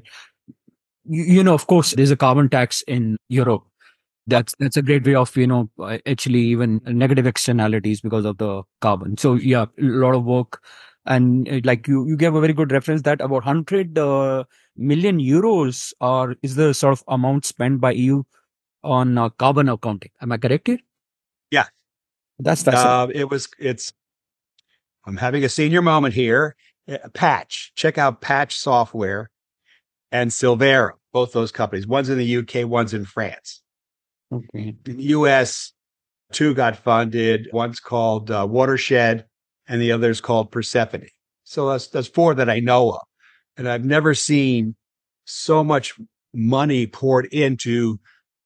[1.04, 3.64] You, you know, of course, there's a carbon tax in Europe
[4.28, 5.70] that's that's a great way of you know
[6.06, 10.62] actually even negative externalities because of the carbon so yeah a lot of work
[11.06, 14.44] and uh, like you you gave a very good reference that about 100 uh,
[14.76, 18.24] million euros are is the sort of amount spent by eu
[18.84, 20.12] on uh, carbon accounting.
[20.22, 20.80] Am i correct here?
[21.52, 21.66] Yeah.
[22.40, 23.94] That's uh, it was it's
[25.06, 26.56] i'm having a senior moment here.
[26.88, 29.32] Uh, patch check out patch software
[30.12, 31.88] and Sylvera both those companies.
[31.88, 33.62] One's in the uk one's in france.
[34.32, 34.76] Okay.
[34.86, 35.74] In the US,
[36.32, 37.50] two got funded.
[37.54, 39.26] One's called uh, Watershed,
[39.68, 41.10] and the other is called Persefoni.
[41.44, 43.02] So that's that's four that I know of,
[43.58, 44.76] and I've never seen
[45.26, 45.94] so much
[46.34, 48.00] money poured into.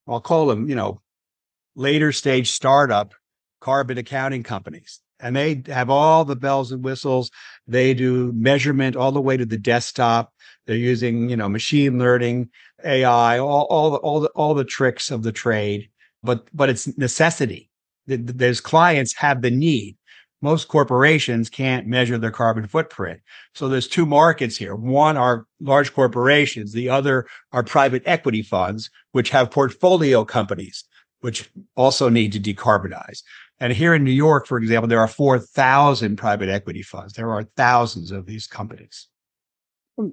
[0.07, 1.01] I'll call them, you know,
[1.75, 3.13] later stage startup
[3.61, 5.01] carbon accounting companies.
[5.21, 7.29] And they have all the bells and whistles.
[7.67, 10.33] They do measurement all the way to the desktop.
[10.65, 12.49] They're using, you know, machine learning.
[12.83, 15.89] AI, all all the, all the all the tricks of the trade,
[16.23, 17.69] but but it's necessity.
[18.07, 19.97] There's clients have the need.
[20.41, 23.19] Most corporations can't measure their carbon footprint.
[23.53, 24.75] So there's two markets here.
[24.75, 26.71] One are large corporations.
[26.71, 30.85] The other are private equity funds, which have portfolio companies,
[31.19, 33.21] which also need to decarbonize.
[33.59, 37.13] And here in New York, for example, there are 4,000 private equity funds.
[37.13, 39.09] There are thousands of these companies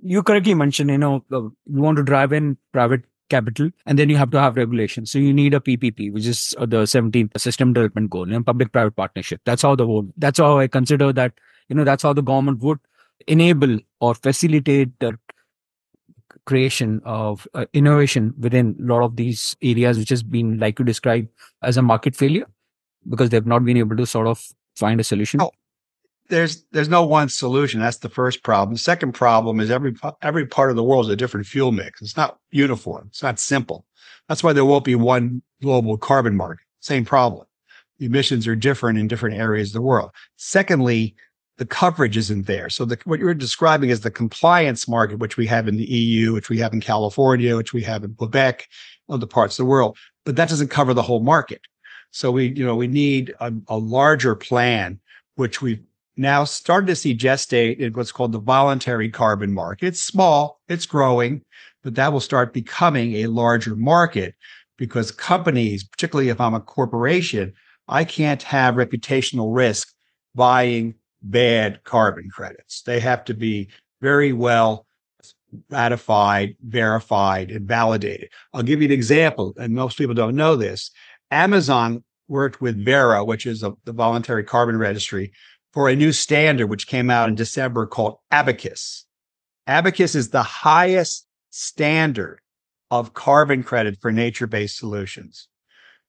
[0.03, 4.17] you correctly mentioned, you know, you want to drive in private capital and then you
[4.17, 5.07] have to have regulation.
[5.07, 8.73] So you need a PPP, which is uh, the 17th system development goal, know, public
[8.73, 9.41] private partnership.
[9.45, 11.33] That's how the whole, that's how I consider that,
[11.69, 12.79] you know, that's how the government would
[13.27, 15.19] enable or facilitate the
[16.45, 20.85] creation of uh, innovation within a lot of these areas, which has been like you
[20.85, 21.29] describe
[21.63, 22.47] as a market failure
[23.09, 24.45] because they've not been able to sort of
[24.77, 25.41] find a solution.
[25.41, 25.51] Oh,
[26.29, 27.81] there's there's no one solution.
[27.81, 28.75] That's the first problem.
[28.75, 32.03] The second problem is every every part of the world is a different fuel mix.
[32.03, 33.07] It's not uniform.
[33.09, 33.85] It's not simple.
[34.29, 36.65] That's why there won't be one global carbon market.
[36.81, 37.47] Same problem.
[37.99, 40.11] The emissions are different in different areas of the world.
[40.37, 41.15] Secondly,
[41.59, 42.69] the coverage isn't there.
[42.69, 46.35] So the, what you're describing is the compliance market, which we have in the EU,
[46.35, 48.69] which we have in California, which we have in Quebec,
[49.09, 51.63] other parts of the world, but that doesn't cover the whole market.
[52.11, 55.01] So we, you know, we need a, a larger plan,
[55.37, 55.83] which we've
[56.17, 59.87] now started to see gestate in what's called the voluntary carbon market.
[59.87, 61.43] It's small, it's growing,
[61.83, 64.35] but that will start becoming a larger market
[64.79, 67.53] because companies, particularly if I'm a corporation,
[67.89, 69.93] I can't have reputational risk
[70.35, 72.83] buying bad carbon credits.
[72.83, 73.69] They have to be
[74.01, 74.87] very well
[75.71, 78.29] ratified, verified, and validated.
[78.53, 80.91] I'll give you an example, and most people don't know this.
[81.31, 85.33] Amazon worked with Verra, which is a, the voluntary carbon registry,
[85.77, 89.05] for a new standard which came out in December called Abacus.
[89.67, 92.41] Abacus is the highest standard
[92.91, 95.49] of carbon credit for nature based solutions.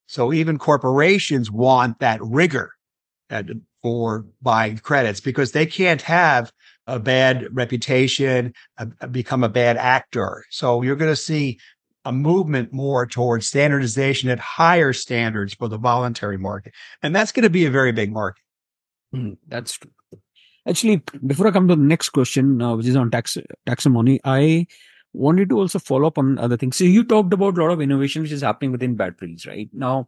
[0.06, 2.72] So even corporations want that rigor
[3.84, 6.50] for buying credits because they can't have
[6.88, 8.54] a bad reputation,
[9.12, 10.46] become a bad actor.
[10.50, 11.60] So you're going to see
[12.06, 16.74] a movement more towards standardization at higher standards for the voluntary market.
[17.04, 18.44] And that's going to be a very big market.
[19.16, 19.92] Mm, that's true.
[20.68, 24.68] Actually, before I come to the next question, uh, which is on tax taxonomy, I
[25.14, 26.76] wanted to also follow up on other things.
[26.76, 29.70] So you talked about a lot of innovation which is happening within batteries, right?
[29.74, 30.08] Now,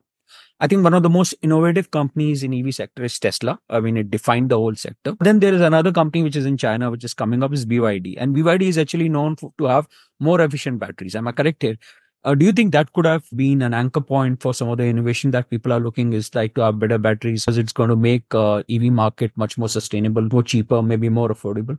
[0.59, 3.57] I think one of the most innovative companies in EV sector is Tesla.
[3.69, 5.15] I mean, it defined the whole sector.
[5.21, 8.15] Then there is another company which is in China, which is coming up is BYD.
[8.17, 9.87] And BYD is actually known for, to have
[10.19, 11.15] more efficient batteries.
[11.15, 11.77] Am I correct here?
[12.25, 14.83] Uh, do you think that could have been an anchor point for some of the
[14.83, 17.95] innovation that people are looking is like to have better batteries because it's going to
[17.95, 21.77] make uh, EV market much more sustainable, more cheaper, maybe more affordable?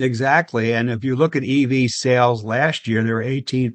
[0.00, 0.74] Exactly.
[0.74, 3.72] And if you look at EV sales last year, they were 18%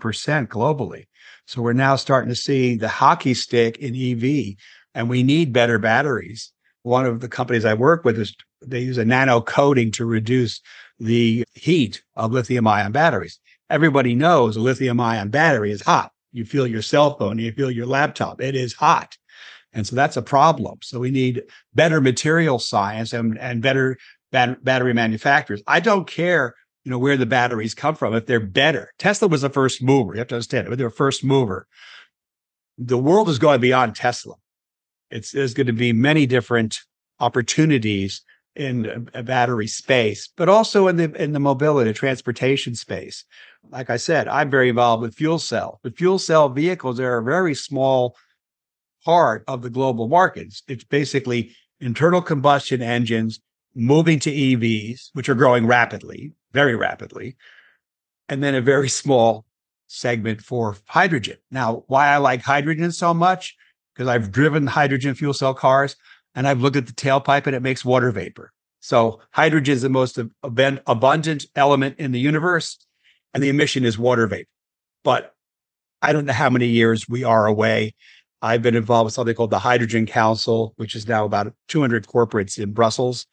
[0.47, 1.05] globally.
[1.45, 4.55] So we're now starting to see the hockey stick in EV
[4.93, 6.51] and we need better batteries.
[6.83, 10.59] One of the companies I work with is they use a nano coating to reduce
[10.99, 13.39] the heat of lithium ion batteries.
[13.69, 16.11] Everybody knows a lithium ion battery is hot.
[16.31, 18.41] You feel your cell phone, you feel your laptop.
[18.41, 19.17] It is hot.
[19.73, 20.79] And so that's a problem.
[20.81, 23.97] So we need better material science and, and better
[24.31, 25.61] bat- battery manufacturers.
[25.67, 26.55] I don't care
[26.87, 28.93] you know, where the batteries come from, if they're better.
[28.97, 30.13] Tesla was the first mover.
[30.13, 30.77] You have to understand it.
[30.77, 31.67] They're first mover.
[32.77, 34.35] The world is going beyond Tesla.
[35.11, 36.79] It's, there's going to be many different
[37.19, 38.21] opportunities
[38.57, 43.23] in a battery space, but also in the, in the mobility, transportation space.
[43.69, 47.23] Like I said, I'm very involved with fuel cell, but fuel cell vehicles are a
[47.23, 48.15] very small
[49.05, 50.63] part of the global markets.
[50.67, 53.39] It's basically internal combustion engines
[53.75, 57.37] moving to EVs, which are growing rapidly, very rapidly,
[58.27, 59.45] and then a very small
[59.85, 61.37] segment for hydrogen.
[61.51, 63.55] Now, why I like hydrogen so much?
[63.93, 65.95] Because I've driven hydrogen fuel cell cars
[66.37, 68.53] and I've looked at the tailpipe and it makes water vapor.
[68.79, 70.31] So hydrogen is the most ab-
[70.85, 72.77] abundant element in the universe
[73.33, 74.47] and the emission is water vapor.
[75.03, 75.33] But
[75.99, 77.95] I don't know how many years we are away.
[78.43, 82.59] I've been involved with something called the Hydrogen Council, which is now about 200 corporates
[82.59, 83.25] in Brussels.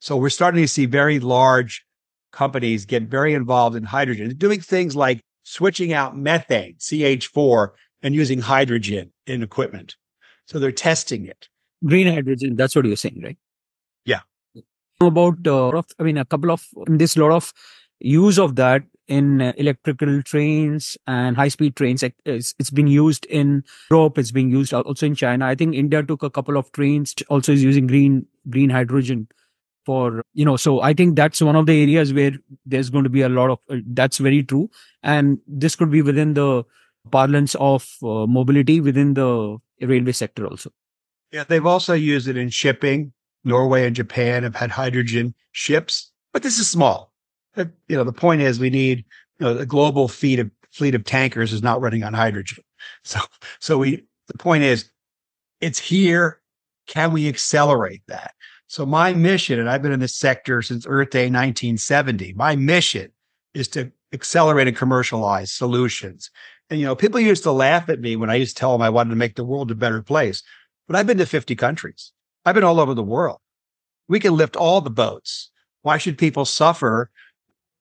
[0.00, 1.86] So we're starting to see very large
[2.32, 7.68] companies get very involved in hydrogen, doing things like switching out methane, CH4,
[8.02, 9.94] and using hydrogen in equipment.
[10.46, 11.48] So they're testing it.
[11.84, 13.38] Green hydrogen, that's what you're saying, right?
[14.04, 14.20] Yeah.
[15.00, 17.52] About, uh, I mean, a couple of, this lot of
[18.00, 22.02] use of that in uh, electrical trains and high speed trains.
[22.24, 24.18] It's, it's been used in Europe.
[24.18, 25.46] It's being used also in China.
[25.46, 29.28] I think India took a couple of trains, also is using green, green hydrogen
[29.88, 32.32] for you know so i think that's one of the areas where
[32.72, 34.68] there's going to be a lot of uh, that's very true
[35.02, 36.62] and this could be within the
[37.10, 39.28] parlance of uh, mobility within the
[39.92, 40.70] railway sector also
[41.32, 43.12] yeah they've also used it in shipping.
[43.44, 47.12] Norway and japan have had hydrogen ships but this is small.
[47.56, 49.04] Uh, you know the point is we need
[49.38, 52.62] you know the global fleet of fleet of tankers is not running on hydrogen.
[53.02, 53.20] So
[53.58, 54.90] so we the point is
[55.60, 56.40] it's here.
[56.86, 58.34] Can we accelerate that?
[58.68, 63.10] So my mission, and I've been in this sector since Earth Day 1970, my mission
[63.54, 66.30] is to accelerate and commercialize solutions.
[66.70, 68.82] And, you know, people used to laugh at me when I used to tell them
[68.82, 70.42] I wanted to make the world a better place,
[70.88, 72.12] but I've been to 50 countries.
[72.44, 73.38] I've been all over the world.
[74.08, 75.50] We can lift all the boats.
[75.82, 77.10] Why should people suffer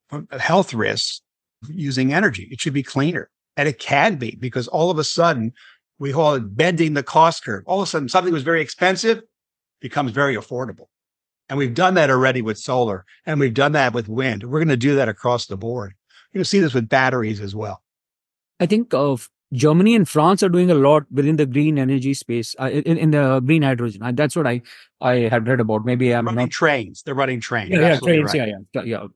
[0.10, 1.22] from health risks
[1.68, 2.48] using energy?
[2.52, 3.30] It should be cleaner.
[3.56, 5.54] And it can be because all of a sudden
[5.98, 7.64] we call it bending the cost curve.
[7.66, 9.22] All of a sudden something was very expensive
[9.80, 10.88] becomes very affordable.
[11.50, 14.44] And we've done that already with solar and we've done that with wind.
[14.44, 15.94] We're going to do that across the board.
[16.32, 17.82] You're going to see this with batteries as well.
[18.60, 22.56] I think of Germany and France are doing a lot within the green energy space
[22.60, 24.04] uh, in, in, the green hydrogen.
[24.04, 24.62] Uh, that's what I
[25.00, 25.86] I had read about.
[25.86, 26.52] Maybe I'm running not...
[26.52, 27.04] trains.
[27.04, 27.70] They're running trains.
[27.70, 28.34] Yeah, yeah trains.
[28.34, 28.50] Right.
[28.50, 29.08] Yeah, yeah, yeah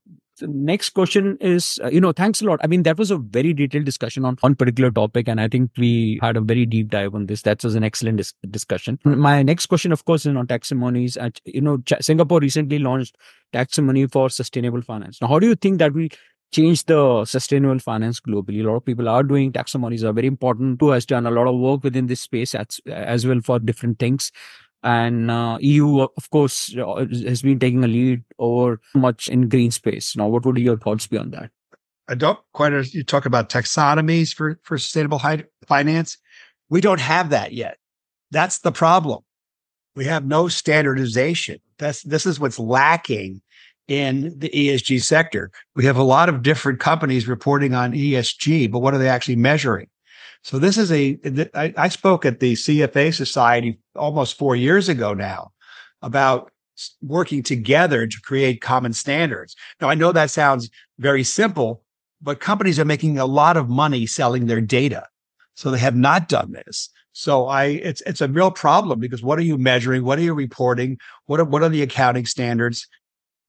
[0.46, 2.60] next question is, uh, you know, thanks a lot.
[2.62, 5.70] I mean, that was a very detailed discussion on one particular topic, and I think
[5.76, 7.42] we had a very deep dive on this.
[7.42, 8.98] That was an excellent dis- discussion.
[9.04, 11.20] My next question, of course, is on taxonomies.
[11.20, 13.16] Uh, you know, Ch- Singapore recently launched
[13.52, 15.20] taxonomy for sustainable finance.
[15.20, 16.08] Now, how do you think that will
[16.52, 18.60] change the sustainable finance globally?
[18.60, 20.80] A lot of people are doing taxonomies are very important.
[20.80, 23.98] Who has done a lot of work within this space as, as well for different
[23.98, 24.30] things
[24.82, 29.70] and uh, EU, of course, uh, has been taking a lead over much in green
[29.70, 30.16] space.
[30.16, 31.50] Now, what would your thoughts be on that?
[32.08, 32.72] I don't quite.
[32.92, 35.20] You talk about taxonomies for for sustainable
[35.66, 36.18] finance.
[36.68, 37.78] We don't have that yet.
[38.32, 39.20] That's the problem.
[39.94, 41.58] We have no standardization.
[41.78, 43.40] That's this is what's lacking
[43.88, 45.50] in the ESG sector.
[45.74, 49.36] We have a lot of different companies reporting on ESG, but what are they actually
[49.36, 49.88] measuring?
[50.42, 51.18] So this is a.
[51.54, 55.52] I, spoke at the CFA Society almost four years ago now
[56.02, 56.50] about
[57.00, 59.54] working together to create common standards.
[59.80, 60.68] Now, I know that sounds
[60.98, 61.82] very simple,
[62.20, 65.06] but companies are making a lot of money selling their data.
[65.54, 66.88] So they have not done this.
[67.12, 70.02] So I, it's, it's a real problem because what are you measuring?
[70.02, 70.98] What are you reporting?
[71.26, 72.88] What are, what are the accounting standards?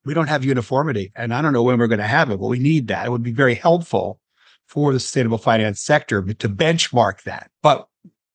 [0.06, 2.47] We don't have uniformity and I don't know when we're going to have it, but
[2.47, 3.06] we need that.
[3.06, 4.20] It would be very helpful
[4.68, 7.51] for the sustainable finance sector to benchmark that.
[7.62, 7.88] But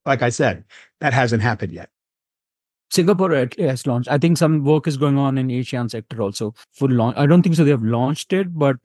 [0.06, 0.64] like I said,
[1.00, 1.90] that hasn't happened yet.
[2.90, 4.10] Singapore has launched.
[4.10, 7.18] I think some work is going on in Asian sector also for launch.
[7.18, 7.64] I don't think so.
[7.64, 8.76] They have launched it, but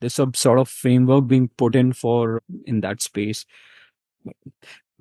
[0.00, 3.46] there's some sort of framework being put in for in that space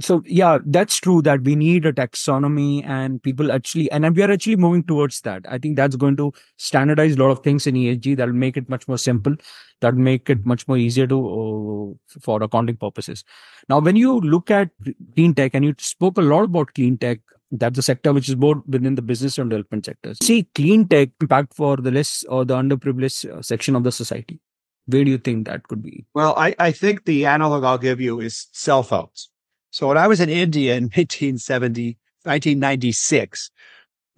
[0.02, 4.32] so yeah that's true that we need a taxonomy and people actually and we are
[4.32, 5.46] actually moving towards that.
[5.48, 8.70] I think that's going to standardize a lot of things in esg that'll make it
[8.70, 9.36] much more simple
[9.80, 13.24] that'll make it much more easier to uh, for accounting purposes.
[13.70, 14.70] Now when you look at
[15.16, 17.20] clean tech and you spoke a lot about clean tech
[17.52, 20.18] that's a sector which is more within the business and development sectors.
[20.24, 24.40] See clean tech impact for the less or the underprivileged uh, section of the society.
[24.86, 26.06] Where do you think that could be?
[26.14, 29.31] Well I, I think the analog i'll give you is cell phones
[29.72, 33.50] so when I was in India in 1970, 1996,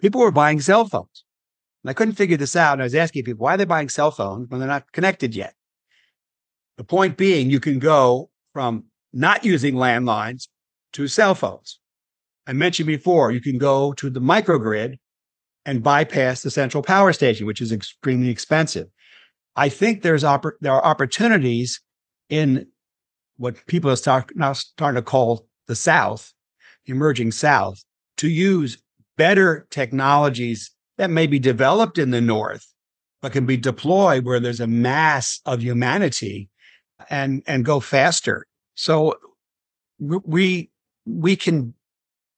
[0.00, 1.24] people were buying cell phones.
[1.82, 2.74] And I couldn't figure this out.
[2.74, 5.34] And I was asking people, why are they buying cell phones when they're not connected
[5.34, 5.54] yet?
[6.76, 10.48] The point being, you can go from not using landlines
[10.94, 11.78] to cell phones.
[12.46, 14.98] I mentioned before, you can go to the microgrid
[15.64, 18.88] and bypass the central power station, which is extremely expensive.
[19.56, 21.80] I think there's oppor- there are opportunities
[22.28, 22.66] in
[23.36, 26.32] what people are start, now starting to call the South,
[26.86, 27.82] emerging South,
[28.18, 28.78] to use
[29.16, 32.66] better technologies that may be developed in the North,
[33.20, 36.48] but can be deployed where there's a mass of humanity
[37.10, 38.46] and, and go faster.
[38.74, 39.16] So
[39.98, 40.70] we,
[41.06, 41.74] we can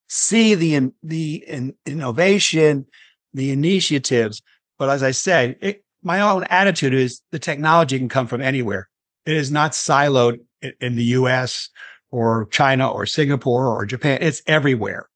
[0.08, 2.86] see the, the innovation,
[3.34, 4.42] the initiatives.
[4.78, 8.88] But as I said, it, my own attitude is the technology can come from anywhere.
[9.24, 10.38] It is not siloed
[10.80, 11.68] in the US
[12.10, 14.18] or China or Singapore or Japan.
[14.20, 15.08] It's everywhere.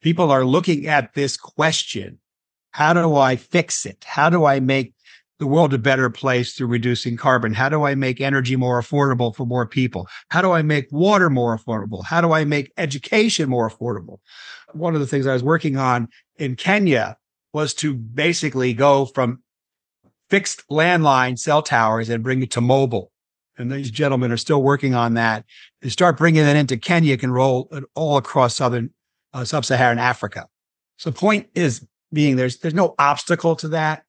[0.00, 2.18] People are looking at this question.
[2.70, 4.04] How do I fix it?
[4.04, 4.94] How do I make
[5.38, 7.54] the world a better place through reducing carbon?
[7.54, 10.08] How do I make energy more affordable for more people?
[10.30, 12.04] How do I make water more affordable?
[12.04, 14.18] How do I make education more affordable?
[14.72, 17.16] One of the things I was working on in Kenya
[17.52, 19.42] was to basically go from
[20.28, 23.10] fixed landline cell towers and bring it to mobile
[23.58, 25.44] and these gentlemen are still working on that.
[25.82, 28.90] They start bringing that into Kenya, can roll it all across southern
[29.34, 30.46] uh, sub-Saharan Africa.
[30.96, 34.04] So point is being there's there's no obstacle to that.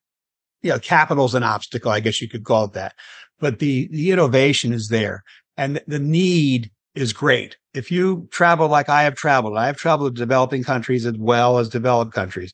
[0.62, 2.96] You know, capital's an obstacle, I guess you could call it that.
[3.40, 5.24] But the the innovation is there,
[5.58, 7.58] and the need is great.
[7.74, 11.60] If you travel like I have traveled, I have traveled to developing countries as well
[11.60, 12.54] as developed countries.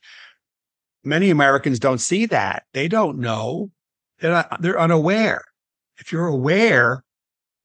[1.04, 2.64] Many Americans don't see that.
[2.74, 3.72] They don't know.
[4.20, 5.46] They're not, they're unaware
[5.98, 7.04] if you're aware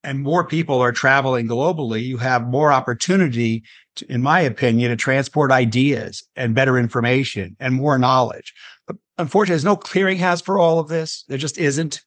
[0.02, 3.62] and more people are traveling globally, you have more opportunity,
[3.96, 8.54] to, in my opinion, to transport ideas and better information and more knowledge.
[8.86, 11.24] But unfortunately, there's no clearinghouse for all of this.
[11.28, 12.02] There just isn't.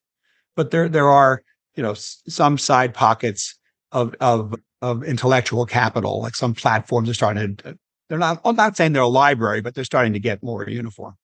[0.56, 1.44] But there, there are,
[1.76, 3.58] you know, some side pockets
[3.92, 7.78] of, of, of intellectual capital, like some platforms are starting to,
[8.10, 11.16] they're not, I'm not saying they're a library, but they're starting to get more uniform.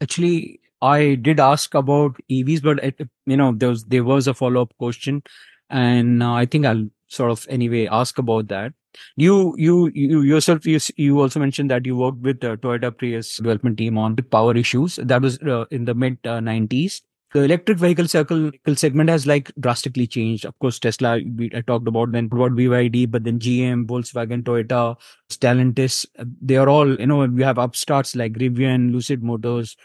[0.00, 4.34] Actually, I did ask about EVs, but it, you know, there was there was a
[4.34, 5.22] follow up question,
[5.70, 8.72] and uh, I think I'll sort of anyway ask about that.
[9.16, 13.36] You you you yourself you you also mentioned that you worked with uh, Toyota Prius
[13.36, 14.96] development team on power issues.
[14.96, 17.02] That was uh, in the mid uh, nineties.
[17.34, 18.50] the electric vehicle circle
[18.80, 20.44] segment has like drastically changed.
[20.46, 24.96] Of course, Tesla, we I talked about then about BYD, but then GM, Volkswagen, Toyota,
[25.30, 26.06] Stellantis,
[26.40, 29.76] they are all, you know, we have upstarts like Rivian, Lucid Motors,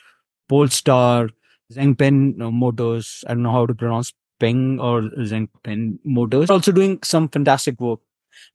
[0.52, 1.30] Polestar,
[1.74, 3.24] Zhengpen uh, Motors.
[3.26, 6.50] I don't know how to pronounce Peng or Zhengpen Motors.
[6.50, 8.00] Also doing some fantastic work.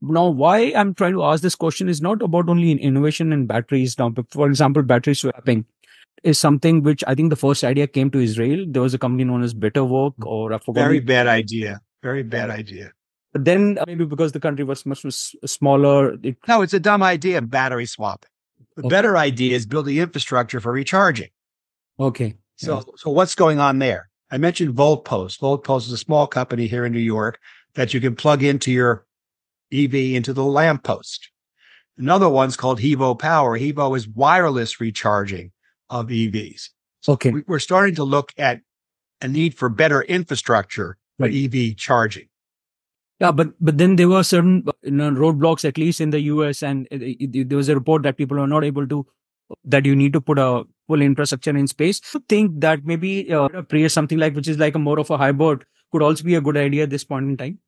[0.03, 3.99] Now, why I'm trying to ask this question is not about only innovation in batteries.
[3.99, 5.65] Now, for example, battery swapping
[6.23, 8.67] is something which I think the first idea came to Israel.
[8.69, 10.81] There was a company known as BetterWork, or I forgot.
[10.81, 11.81] Very bad idea.
[12.03, 12.93] Very bad idea.
[13.33, 15.05] But then uh, maybe because the country was much
[15.47, 16.15] smaller.
[16.23, 16.37] It...
[16.49, 17.41] No, it's a dumb idea.
[17.41, 18.31] Battery swapping.
[18.77, 18.89] The okay.
[18.89, 21.29] better idea is building infrastructure for recharging.
[21.99, 22.35] Okay.
[22.57, 22.83] So, yeah.
[22.97, 24.09] so what's going on there?
[24.31, 25.39] I mentioned Voltpost.
[25.41, 27.39] Voltpost is a small company here in New York
[27.75, 29.07] that you can plug into your
[29.73, 31.31] EV into the lamppost.
[31.99, 33.59] Another one's called Hevo Power.
[33.59, 35.53] Hevo is wireless recharging
[35.91, 36.71] of EVs.
[37.09, 37.31] Okay.
[37.31, 38.61] We- We're starting to look at
[39.23, 41.35] a need for better infrastructure for Right.
[41.35, 42.29] EV charging.
[43.19, 46.63] Yeah, but but then there were certain you know, roadblocks, at least in the US,
[46.63, 49.07] and uh, it, it- there was a report that people are not able to
[49.65, 52.01] that you need to put a full infrastructure in space.
[52.15, 55.11] I think that maybe uh, a Prius, something like which is like a more of
[55.11, 57.59] a hybrid, could also be a good idea at this point in time.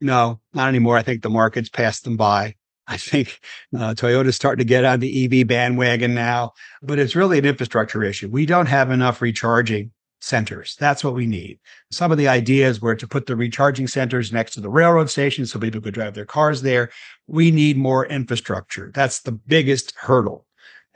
[0.00, 0.96] No, not anymore.
[0.96, 2.54] I think the market's passed them by.
[2.86, 3.40] I think
[3.76, 8.02] uh, Toyota's starting to get on the EV bandwagon now, but it's really an infrastructure
[8.02, 8.28] issue.
[8.28, 10.74] We don't have enough recharging centers.
[10.80, 11.58] That's what we need.
[11.90, 15.52] Some of the ideas were to put the recharging centers next to the railroad stations
[15.52, 16.90] so people could drive their cars there.
[17.26, 18.90] We need more infrastructure.
[18.94, 20.46] That's the biggest hurdle.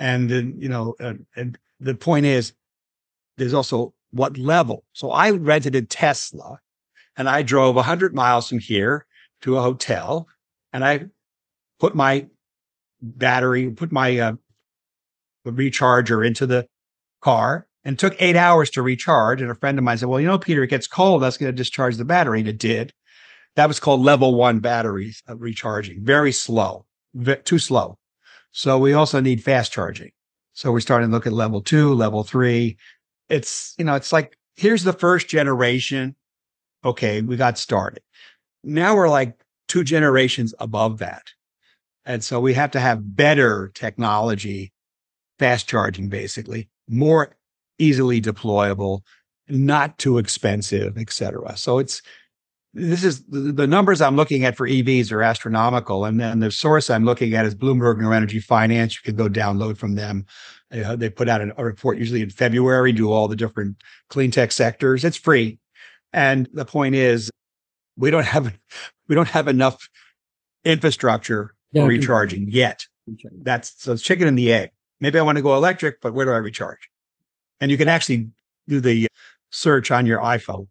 [0.02, 2.54] And then, you know, uh, and the point is,
[3.36, 4.82] there's also what level.
[4.94, 6.58] So I rented a Tesla
[7.16, 9.06] and I drove 100 miles from here
[9.42, 10.26] to a hotel
[10.72, 11.06] and I
[11.78, 12.26] put my
[13.00, 14.32] battery, put my uh,
[15.46, 16.66] recharger into the
[17.20, 19.40] car and took eight hours to recharge.
[19.40, 21.22] And a friend of mine said, Well, you know, Peter, it gets cold.
[21.22, 22.40] That's going to discharge the battery.
[22.40, 22.92] And it did.
[23.54, 26.04] That was called level one batteries of recharging.
[26.04, 27.98] Very slow, ve- too slow.
[28.52, 30.10] So we also need fast charging.
[30.52, 32.76] So we're starting to look at level two, level three.
[33.28, 36.14] It's, you know, it's like, here's the first generation.
[36.84, 37.22] Okay.
[37.22, 38.02] We got started.
[38.62, 39.34] Now we're like
[39.68, 41.22] two generations above that.
[42.04, 44.72] And so we have to have better technology,
[45.38, 47.36] fast charging, basically, more
[47.78, 49.00] easily deployable,
[49.48, 51.56] not too expensive, et cetera.
[51.56, 52.02] So it's,
[52.74, 56.04] this is the, numbers I'm looking at for EVs are astronomical.
[56.04, 58.96] And then the source I'm looking at is Bloomberg New Energy Finance.
[58.96, 60.24] You can go download from them.
[60.72, 63.76] Uh, they put out an, a report usually in February, do all the different
[64.08, 65.04] clean tech sectors.
[65.04, 65.58] It's free.
[66.14, 67.30] And the point is,
[67.96, 68.56] we don't have,
[69.08, 69.88] we don't have enough
[70.64, 72.86] infrastructure Yeah, for recharging yet.
[73.42, 74.70] That's so it's chicken and the egg.
[75.00, 76.88] Maybe I want to go electric, but where do I recharge?
[77.60, 78.30] And you can actually
[78.68, 79.08] do the
[79.50, 80.68] search on your iPhone.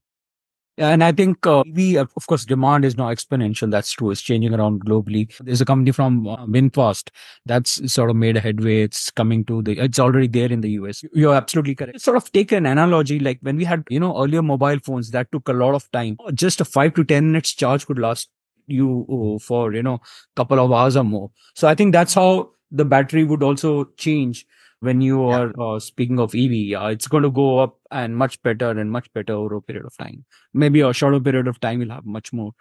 [0.82, 3.70] And I think uh, EV, uh, of course, demand is now exponential.
[3.70, 4.10] That's true.
[4.10, 5.32] It's changing around globally.
[5.40, 7.10] There's a company from uh, VinFast
[7.46, 8.82] that's sort of made a headway.
[8.82, 11.04] It's coming to the, it's already there in the US.
[11.14, 12.02] You're absolutely correct.
[12.02, 15.32] Sort of take an analogy like when we had, you know, earlier mobile phones that
[15.32, 16.18] took a lot of time.
[16.34, 18.30] Just a five to 10 minutes charge could last
[18.66, 19.06] you
[19.36, 20.00] uh, for, you know,
[20.36, 21.30] couple of hours or more.
[21.56, 24.46] So I think that's how the battery would also change
[24.82, 25.40] when you Yeah.
[25.40, 26.74] are uh, speaking of EV.
[26.82, 29.86] Uh, it's going to go up and much better and much better over a period
[29.86, 30.24] of time
[30.54, 32.52] maybe a shorter period of time you'll have much more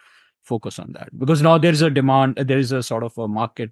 [0.42, 3.70] focus on that because now there's a demand there is a sort of a market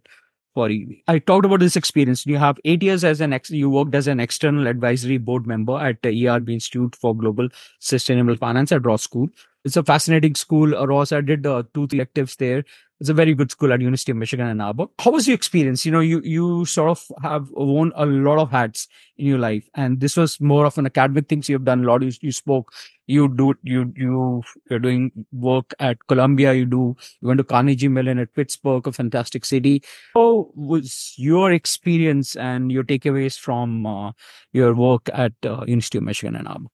[0.55, 0.89] for EV.
[1.07, 2.25] I talked about this experience.
[2.27, 5.79] You have eight years as an ex, you worked as an external advisory board member
[5.79, 7.49] at the Erb Institute for Global
[7.81, 9.29] Sustainable Finance at Ross School.
[9.65, 10.71] It's a fascinating school.
[10.87, 12.65] Ross, I did uh, two electives there.
[13.01, 14.87] It's a very good school at University of Michigan Ann Arbor.
[14.99, 15.87] How was your experience?
[15.87, 19.69] You know, you you sort of have worn a lot of hats in your life,
[19.75, 21.85] and this was more of an academic things you've done.
[21.85, 22.03] A lot.
[22.03, 22.73] You, you spoke.
[23.07, 23.55] You do.
[23.63, 26.55] You you you're doing work at Columbia.
[26.55, 26.97] You do.
[27.21, 29.83] You went to Carnegie Mellon at Pittsburgh, a fantastic city.
[30.15, 34.11] How was your experience and your takeaways from uh,
[34.53, 36.69] your work at uh, University of Michigan Ann Arbor?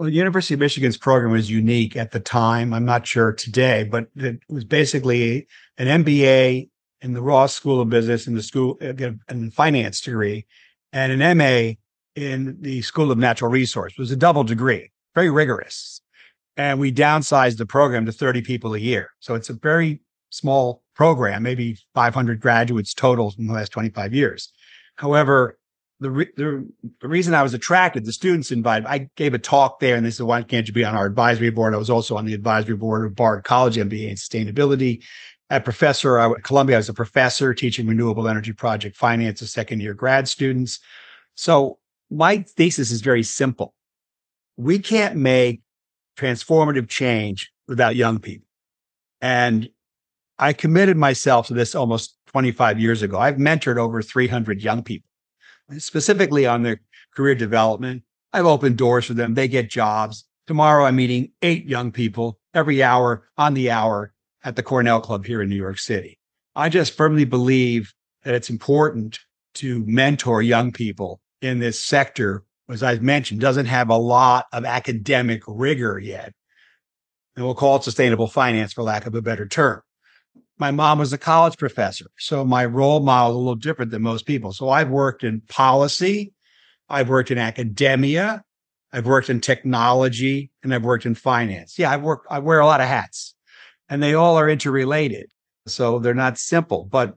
[0.00, 2.72] Well, University of Michigan's program was unique at the time.
[2.72, 5.46] I'm not sure today, but it was basically
[5.76, 6.70] an MBA
[7.02, 8.94] in the Ross School of Business and the school uh,
[9.28, 10.46] and finance degree,
[10.94, 11.74] and an MA
[12.14, 13.92] in the School of Natural Resource.
[13.92, 16.00] It was a double degree, very rigorous.
[16.56, 19.10] And we downsized the program to 30 people a year.
[19.20, 24.50] So it's a very small program, maybe 500 graduates total in the last 25 years.
[24.96, 25.58] However,
[26.00, 26.66] the, re- the
[27.00, 30.10] the reason I was attracted, the students invited, I gave a talk there and they
[30.10, 31.74] said, why can't you be on our advisory board?
[31.74, 35.04] I was also on the advisory board of Bard College MBA in sustainability.
[35.50, 39.80] At professor at Columbia, I was a professor teaching renewable energy project finance to second
[39.80, 40.78] year grad students.
[41.34, 41.78] So
[42.10, 43.74] my thesis is very simple.
[44.56, 45.60] We can't make
[46.16, 48.46] transformative change without young people.
[49.20, 49.68] And
[50.38, 53.18] I committed myself to this almost 25 years ago.
[53.18, 55.09] I've mentored over 300 young people
[55.78, 56.80] specifically on their
[57.14, 58.02] career development.
[58.32, 59.34] I've opened doors for them.
[59.34, 60.24] They get jobs.
[60.46, 64.12] Tomorrow I'm meeting eight young people every hour on the hour
[64.44, 66.18] at the Cornell Club here in New York City.
[66.56, 67.92] I just firmly believe
[68.24, 69.18] that it's important
[69.54, 74.64] to mentor young people in this sector, as I've mentioned, doesn't have a lot of
[74.64, 76.32] academic rigor yet.
[77.36, 79.82] And we'll call it sustainable finance for lack of a better term
[80.60, 82.06] my mom was a college professor.
[82.18, 84.52] So my role model is a little different than most people.
[84.52, 86.34] So I've worked in policy.
[86.90, 88.44] I've worked in academia.
[88.92, 91.78] I've worked in technology and I've worked in finance.
[91.78, 93.34] Yeah, I've worked, I wear a lot of hats
[93.88, 95.30] and they all are interrelated.
[95.66, 97.16] So they're not simple, but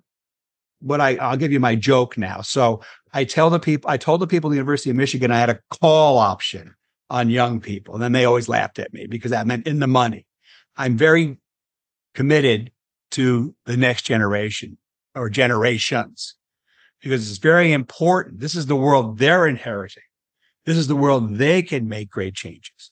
[0.79, 2.41] what I, I'll give you my joke now.
[2.41, 2.81] So
[3.13, 5.49] I tell the people, I told the people at the University of Michigan I had
[5.49, 6.75] a call option
[7.09, 7.95] on young people.
[7.95, 10.25] And then they always laughed at me because that meant in the money.
[10.77, 11.37] I'm very
[12.13, 12.71] committed
[13.13, 14.77] to the next generation
[15.15, 16.35] or generations
[17.01, 18.39] because it's very important.
[18.39, 20.03] This is the world they're inheriting.
[20.65, 22.91] This is the world they can make great changes.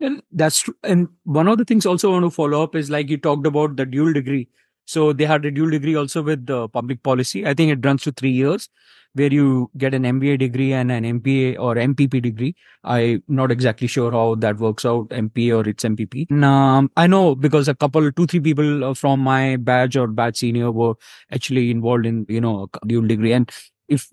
[0.00, 0.74] And that's true.
[0.84, 3.46] And one of the things also I want to follow up is like you talked
[3.46, 4.48] about the dual degree.
[4.88, 7.46] So they had a dual degree also with the public policy.
[7.46, 8.70] I think it runs to three years
[9.12, 12.54] where you get an MBA degree and an MPA or MPP degree.
[12.84, 16.26] I'm not exactly sure how that works out, MPA or it's MPP.
[16.30, 20.06] And, um, I know because a couple, two, three people uh, from my batch or
[20.06, 20.94] batch senior were
[21.30, 23.32] actually involved in, you know, dual degree.
[23.34, 23.50] And
[23.88, 24.06] if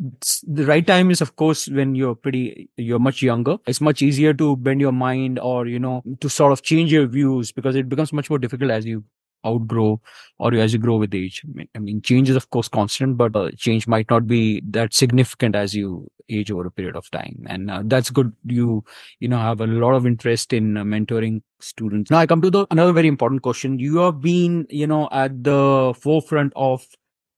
[0.44, 4.34] the right time is of course when you're pretty you're much younger it's much easier
[4.34, 7.90] to bend your mind or you know to sort of change your views because it
[7.90, 9.04] becomes much more difficult as you
[9.46, 10.00] outgrow
[10.40, 11.44] or you as you grow with age
[11.76, 15.56] i mean, change is of course constant but uh, change might not be that significant
[15.56, 18.84] as you age over a period of time and uh, that's good you
[19.20, 22.50] you know have a lot of interest in uh, mentoring students now i come to
[22.50, 26.86] the another very important question you have been you know at the forefront of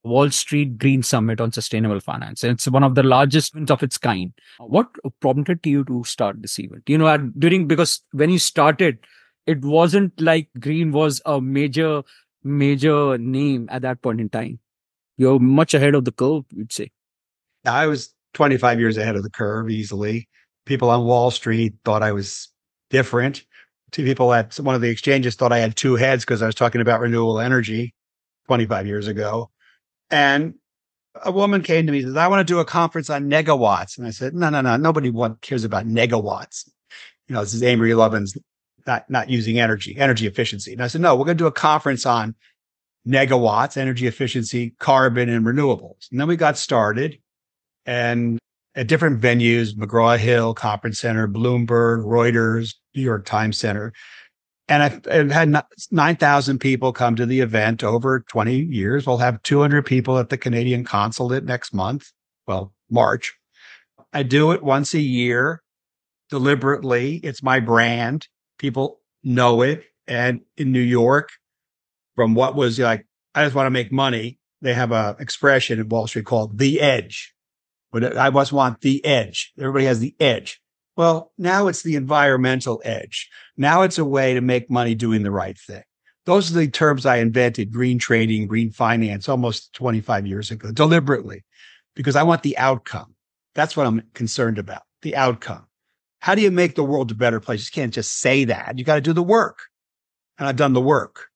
[0.04, 2.44] Wall Street Green Summit on Sustainable Finance.
[2.44, 4.32] It's one of the largest events of its kind.
[4.58, 4.88] What
[5.20, 6.84] prompted you to start this event?
[6.86, 8.98] You know, during because when you started,
[9.48, 12.02] it wasn't like green was a major,
[12.44, 14.58] major name at that point in time.
[15.16, 16.90] You're much ahead of the curve, you'd say.
[17.64, 20.28] I was 25 years ahead of the curve easily.
[20.66, 22.50] People on Wall Street thought I was
[22.90, 23.44] different.
[23.90, 26.54] Two people at one of the exchanges thought I had two heads because I was
[26.54, 27.94] talking about renewable energy
[28.48, 29.50] 25 years ago.
[30.10, 30.56] And
[31.24, 33.96] a woman came to me and says, I want to do a conference on negawatts.
[33.96, 36.68] And I said, no, no, no, nobody cares about negawatts.
[37.28, 38.36] You know, this is Amory Lovins
[38.88, 40.72] not, not using energy, energy efficiency.
[40.72, 42.34] And I said, no, we're going to do a conference on
[43.06, 46.10] megawatts, energy efficiency, carbon and renewables.
[46.10, 47.18] And then we got started
[47.86, 48.38] and
[48.74, 53.92] at different venues, McGraw-Hill Conference Center, Bloomberg, Reuters, New York Times Center.
[54.68, 55.54] And I've, I've had
[55.90, 59.06] 9,000 people come to the event over 20 years.
[59.06, 62.12] We'll have 200 people at the Canadian consulate next month.
[62.46, 63.34] Well, March.
[64.12, 65.62] I do it once a year
[66.30, 67.16] deliberately.
[67.16, 68.28] It's my brand.
[68.58, 69.84] People know it.
[70.06, 71.30] And in New York,
[72.14, 74.38] from what was like, I just want to make money.
[74.60, 77.34] They have a expression in Wall Street called the edge.
[77.92, 79.52] But I just want the edge.
[79.58, 80.60] Everybody has the edge.
[80.96, 83.30] Well, now it's the environmental edge.
[83.56, 85.84] Now it's a way to make money doing the right thing.
[86.26, 91.44] Those are the terms I invented green trading, green finance almost 25 years ago, deliberately,
[91.94, 93.14] because I want the outcome.
[93.54, 95.67] That's what I'm concerned about the outcome.
[96.20, 97.66] How do you make the world a better place?
[97.66, 98.78] You can't just say that.
[98.78, 99.58] You got to do the work.
[100.38, 101.26] And I've done the work.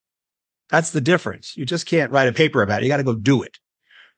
[0.69, 1.55] That's the difference.
[1.55, 2.85] You just can't write a paper about it.
[2.85, 3.57] You got to go do it.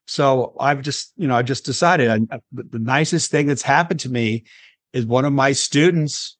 [0.07, 4.09] So I've just, you know, I've just decided I, the nicest thing that's happened to
[4.09, 4.45] me
[4.93, 6.37] is one of my students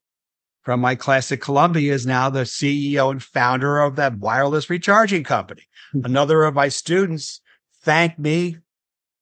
[0.62, 5.24] from my class at Columbia is now the CEO and founder of that wireless recharging
[5.24, 5.64] company.
[5.92, 6.06] Hmm.
[6.06, 7.42] Another of my students
[7.84, 8.58] thanked me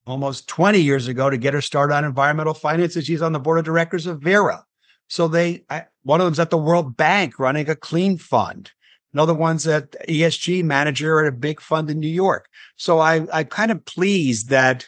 [0.05, 2.95] almost 20 years ago to get her started on environmental finance.
[2.95, 4.63] And she's on the board of directors of Verra.
[5.07, 8.71] So they, I, one of them's at the World Bank running a clean fund.
[9.13, 12.47] Another one's at ESG manager at a big fund in New York.
[12.77, 14.87] So I, I'm kind of pleased that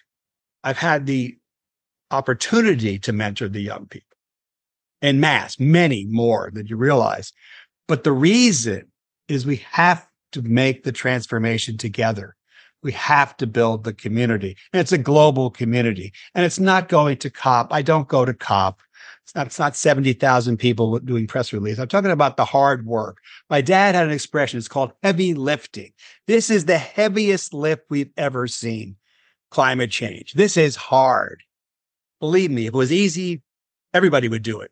[0.64, 1.38] I've had the
[2.10, 4.18] opportunity to mentor the young people
[5.02, 7.32] in mass, many more than you realize.
[7.88, 8.92] But the reason
[9.28, 12.36] is we have to make the transformation together.
[12.82, 14.58] We have to build the community.
[14.74, 16.14] And it's a global community.
[16.34, 17.72] And it's not going to COP.
[17.72, 18.82] I don't go to COP.
[19.26, 21.80] It's not, it's not 70,000 people doing press release.
[21.80, 23.18] I'm talking about the hard work.
[23.50, 24.60] My dad had an expression.
[24.60, 25.94] It's called heavy lifting.
[26.28, 28.98] This is the heaviest lift we've ever seen.
[29.50, 30.34] Climate change.
[30.34, 31.42] This is hard.
[32.20, 33.42] Believe me, if it was easy,
[33.94, 34.72] everybody would do it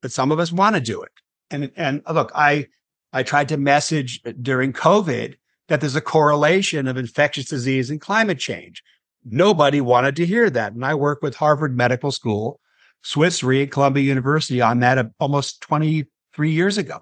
[0.00, 1.12] but some of us want to do it.
[1.50, 2.68] And, and look, I,
[3.12, 5.34] I tried to message during COVID
[5.68, 8.82] that there's a correlation of infectious disease and climate change.
[9.24, 10.72] Nobody wanted to hear that.
[10.72, 12.60] And I work with Harvard Medical School,
[13.02, 17.00] Swiss Re, at Columbia University on that almost 23 years ago.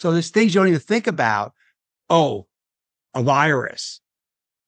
[0.00, 1.52] So there's things you don't even think about.
[2.08, 2.46] Oh,
[3.14, 4.00] a virus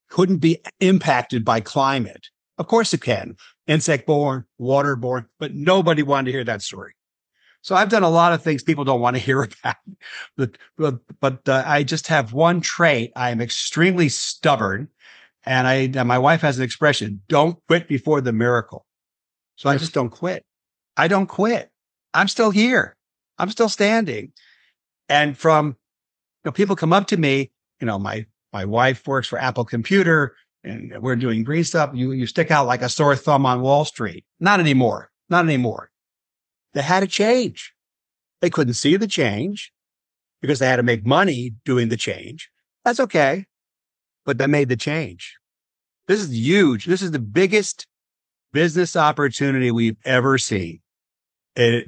[0.08, 2.28] couldn't be impacted by climate.
[2.58, 3.36] Of course it can.
[3.66, 6.92] Insect borne, water borne, but nobody wanted to hear that story.
[7.62, 9.76] So I've done a lot of things people don't want to hear about,
[10.36, 13.12] but but, but uh, I just have one trait.
[13.16, 14.88] I am extremely stubborn,
[15.44, 18.84] and I and my wife has an expression: "Don't quit before the miracle."
[19.56, 20.44] So I just don't quit.
[20.96, 21.70] I don't quit.
[22.14, 22.96] I'm still here.
[23.38, 24.32] I'm still standing.
[25.08, 27.50] And from you know, people come up to me.
[27.80, 30.34] You know, my my wife works for Apple Computer.
[30.62, 31.90] and we're doing green stuff.
[31.94, 34.24] You, you stick out like a sore thumb on Wall Street.
[34.40, 35.10] Not anymore.
[35.28, 35.90] Not anymore.
[36.74, 37.72] They had to change.
[38.40, 39.72] They couldn't see the change
[40.40, 42.50] because they had to make money doing the change.
[42.84, 43.46] That's okay.
[44.24, 45.36] But they made the change.
[46.06, 46.86] This is huge.
[46.86, 47.86] This is the biggest
[48.52, 50.80] business opportunity we've ever seen.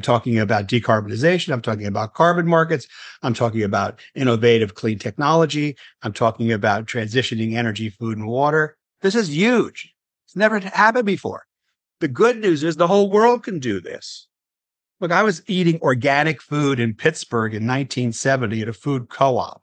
[0.03, 1.53] Talking about decarbonization.
[1.53, 2.87] I'm talking about carbon markets.
[3.23, 5.77] I'm talking about innovative clean technology.
[6.03, 8.77] I'm talking about transitioning energy, food, and water.
[9.01, 9.95] This is huge.
[10.27, 11.45] It's never happened before.
[12.01, 14.27] The good news is the whole world can do this.
[15.01, 19.63] Look, I was eating organic food in Pittsburgh in 1970 at a food co-op.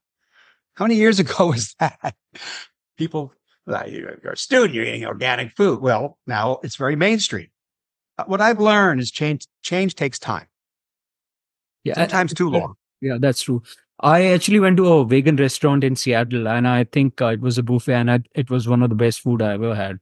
[0.75, 2.15] How many years ago was that?
[2.97, 3.33] People,
[3.69, 5.81] you're a student, you're eating organic food.
[5.81, 7.47] Well, now it's very mainstream.
[8.17, 10.47] Uh, what I've learned is change change takes time.
[11.83, 12.75] Yeah, sometimes too long.
[13.01, 13.63] Yeah, that's true.
[14.01, 17.57] I actually went to a vegan restaurant in Seattle, and I think uh, it was
[17.57, 19.99] a buffet, and I, it was one of the best food I ever had.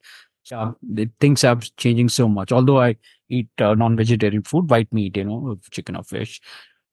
[0.51, 2.51] Yeah, the, things are changing so much.
[2.51, 2.95] Although I
[3.27, 6.39] eat uh, non-vegetarian food, white meat, you know, chicken or fish,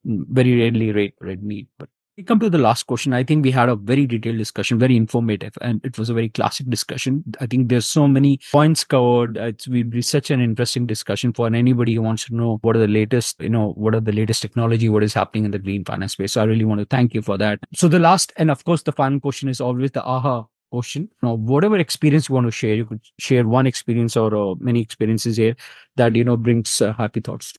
[0.07, 3.13] mm, very rarely red red meat, but we come to the last question.
[3.13, 6.29] I think we had a very detailed discussion, very informative, and it was a very
[6.29, 7.25] classic discussion.
[7.41, 9.37] I think there's so many points covered.
[9.37, 12.81] It's will be such an interesting discussion for anybody who wants to know what are
[12.81, 15.85] the latest, you know, what are the latest technology, what is happening in the green
[15.85, 16.33] finance space.
[16.33, 17.59] So I really want to thank you for that.
[17.75, 21.09] So the last, and of course, the final question is always the aha question.
[21.21, 24.81] Now, whatever experience you want to share, you could share one experience or uh, many
[24.81, 25.57] experiences here
[25.97, 27.55] that you know brings uh, happy thoughts.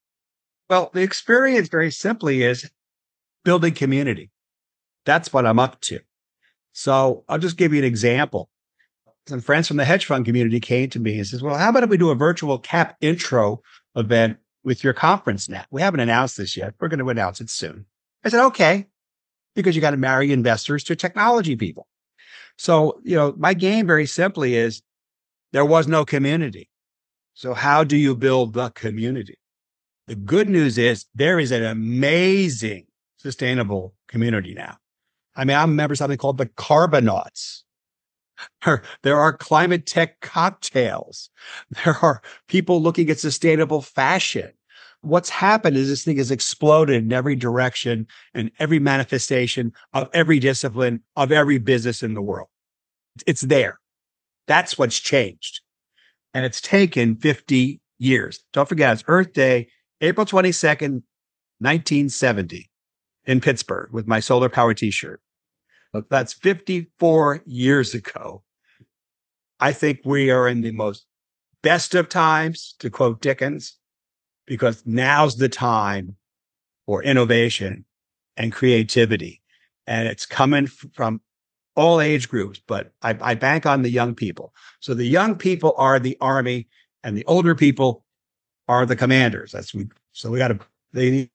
[0.70, 2.70] Well, the experience very simply is
[3.44, 4.32] building community
[5.06, 6.00] that's what I'm up to.
[6.74, 8.50] So I'll just give you an example.
[9.28, 11.84] Some friends from the hedge fund community came to me and says, well, how about
[11.84, 13.62] if we do a virtual cap intro
[13.96, 15.68] event with your conference net?
[15.72, 16.76] We haven't announced this yet.
[16.80, 17.86] We're going to announce it soon.
[18.24, 18.86] I said, okay,
[19.56, 21.88] because you got to marry investors to technology people.
[22.58, 24.82] So, you know, my game very simply is
[25.54, 26.70] there was no community.
[27.34, 29.40] So how do you build the community?
[30.08, 32.86] The good news is there is an amazing
[33.18, 34.78] sustainable community now.
[35.36, 37.62] I mean, I'm a member of something called the Carbonauts.
[39.02, 41.30] There are climate tech cocktails.
[41.86, 44.52] There are people looking at sustainable fashion.
[45.02, 50.40] What's happened is this thing has exploded in every direction and every manifestation of every
[50.40, 52.50] discipline of every business in the world.
[53.26, 53.80] It's there.
[54.48, 55.62] That's what's changed.
[56.34, 58.44] And it's taken 50 years.
[58.52, 59.68] Don't forget, it's Earth Day,
[60.02, 61.04] April 22nd,
[61.60, 62.70] 1970
[63.26, 65.22] in Pittsburgh with my solar power t-shirt.
[66.10, 68.44] That's 54 years ago.
[69.60, 71.06] I think we are in the most
[71.62, 73.78] best of times, to quote Dickens,
[74.46, 76.16] because now's the time
[76.86, 77.86] for innovation
[78.38, 79.42] and creativity.
[79.88, 81.22] And it's coming from
[81.76, 84.54] all age groups, but I, I bank on the young people.
[84.80, 86.68] So the young people are the army
[87.04, 88.06] and the older people
[88.68, 89.52] are the commanders.
[89.52, 90.60] That's we, so we got to,
[90.94, 91.30] they,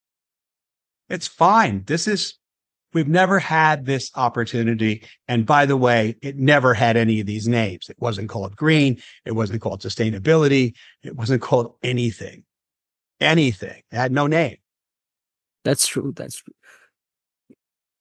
[1.09, 1.85] it's fine.
[1.87, 2.35] This is
[2.93, 5.05] We've never had this opportunity.
[5.29, 7.89] And by the way, it never had any of these names.
[7.89, 9.01] It wasn't called green.
[9.25, 10.75] It wasn't called sustainability.
[11.03, 12.45] It wasn't called anything,
[13.21, 13.83] anything.
[13.91, 14.57] It had no name.
[15.65, 16.13] That's true.
[16.17, 16.55] That's true.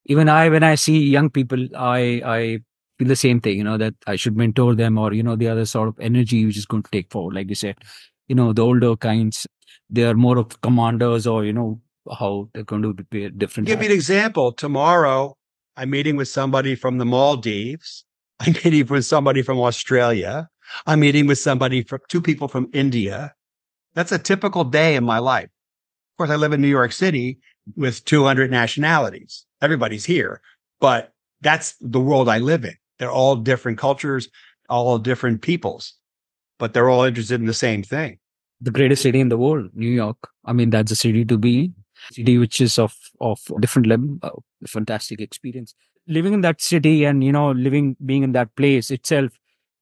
[0.06, 2.60] Even I, when I see young people, I, I
[2.98, 5.50] feel the same thing, you know, that I should mentor them or, you know, the
[5.50, 7.36] other sort of energy which is going to take forward.
[7.36, 7.76] Like you said,
[8.28, 9.46] you know, the older kinds,
[9.90, 11.80] they are more of commanders or, you know,
[12.12, 13.68] how they're going to be different.
[13.68, 14.52] Give me an example.
[14.52, 15.36] Tomorrow,
[15.78, 18.06] I'm meeting with somebody from the Maldives.
[18.40, 20.50] I'm meeting with somebody from Australia.
[20.86, 23.34] I'm meeting with somebody from two people from India.
[23.96, 25.46] That's a typical day in my life.
[25.46, 27.40] Of course, I live in New York City
[27.76, 29.46] with 200 nationalities.
[29.62, 30.42] Everybody's here,
[30.80, 32.76] but that's the world I live in.
[32.98, 34.30] They're all different cultures,
[34.70, 35.94] all different peoples,
[36.58, 38.20] but they're all interested in the same thing.
[38.62, 40.18] The greatest city in the world, New York.
[40.46, 41.72] I mean, that's a city to be
[42.12, 44.30] city which is of of different level uh,
[44.68, 45.74] fantastic experience.
[46.08, 49.32] Living in that city and you know living being in that place itself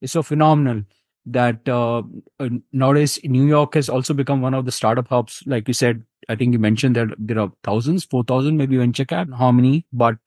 [0.02, 0.84] is so phenomenal
[1.26, 2.02] that uh,
[2.40, 5.44] uh, nowadays new york has also become one of the startup hubs.
[5.46, 9.28] Like you said i think you mentioned that there are thousands 4000 maybe venture cap
[9.38, 10.18] how many but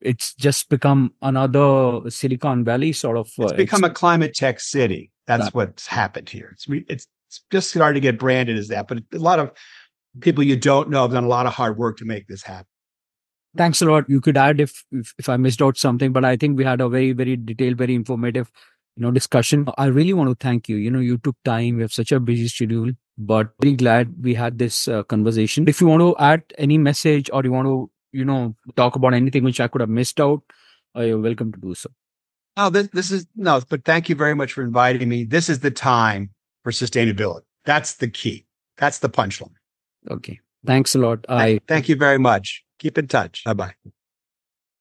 [0.00, 5.10] it's just become another silicon valley sort of uh, it's become a climate tech city.
[5.26, 5.54] That's that.
[5.54, 6.50] what's happened here.
[6.52, 9.52] It's it's it's just starting to get branded as that but a lot of
[10.20, 12.66] people you don't know have done a lot of hard work to make this happen.
[13.56, 14.08] Thanks a lot.
[14.08, 16.80] You could add if, if, if I missed out something, but I think we had
[16.80, 18.50] a very very detailed, very informative,
[18.96, 19.68] you know, discussion.
[19.78, 20.76] I really want to thank you.
[20.76, 21.76] You know, you took time.
[21.76, 25.66] We have such a busy schedule, but very glad we had this uh, conversation.
[25.66, 29.14] If you want to add any message or you want to, you know, talk about
[29.14, 30.42] anything which I could have missed out,
[30.96, 31.90] uh, you're welcome to do so.
[32.56, 35.24] Oh, this, this is no, but thank you very much for inviting me.
[35.24, 36.30] This is the time
[36.64, 37.42] for sustainability.
[37.64, 38.46] That's the key.
[38.76, 39.57] That's the punchline.
[40.10, 40.40] Okay.
[40.66, 41.24] Thanks a lot.
[41.28, 42.64] I thank you very much.
[42.78, 43.44] Keep in touch.
[43.44, 43.74] Bye bye.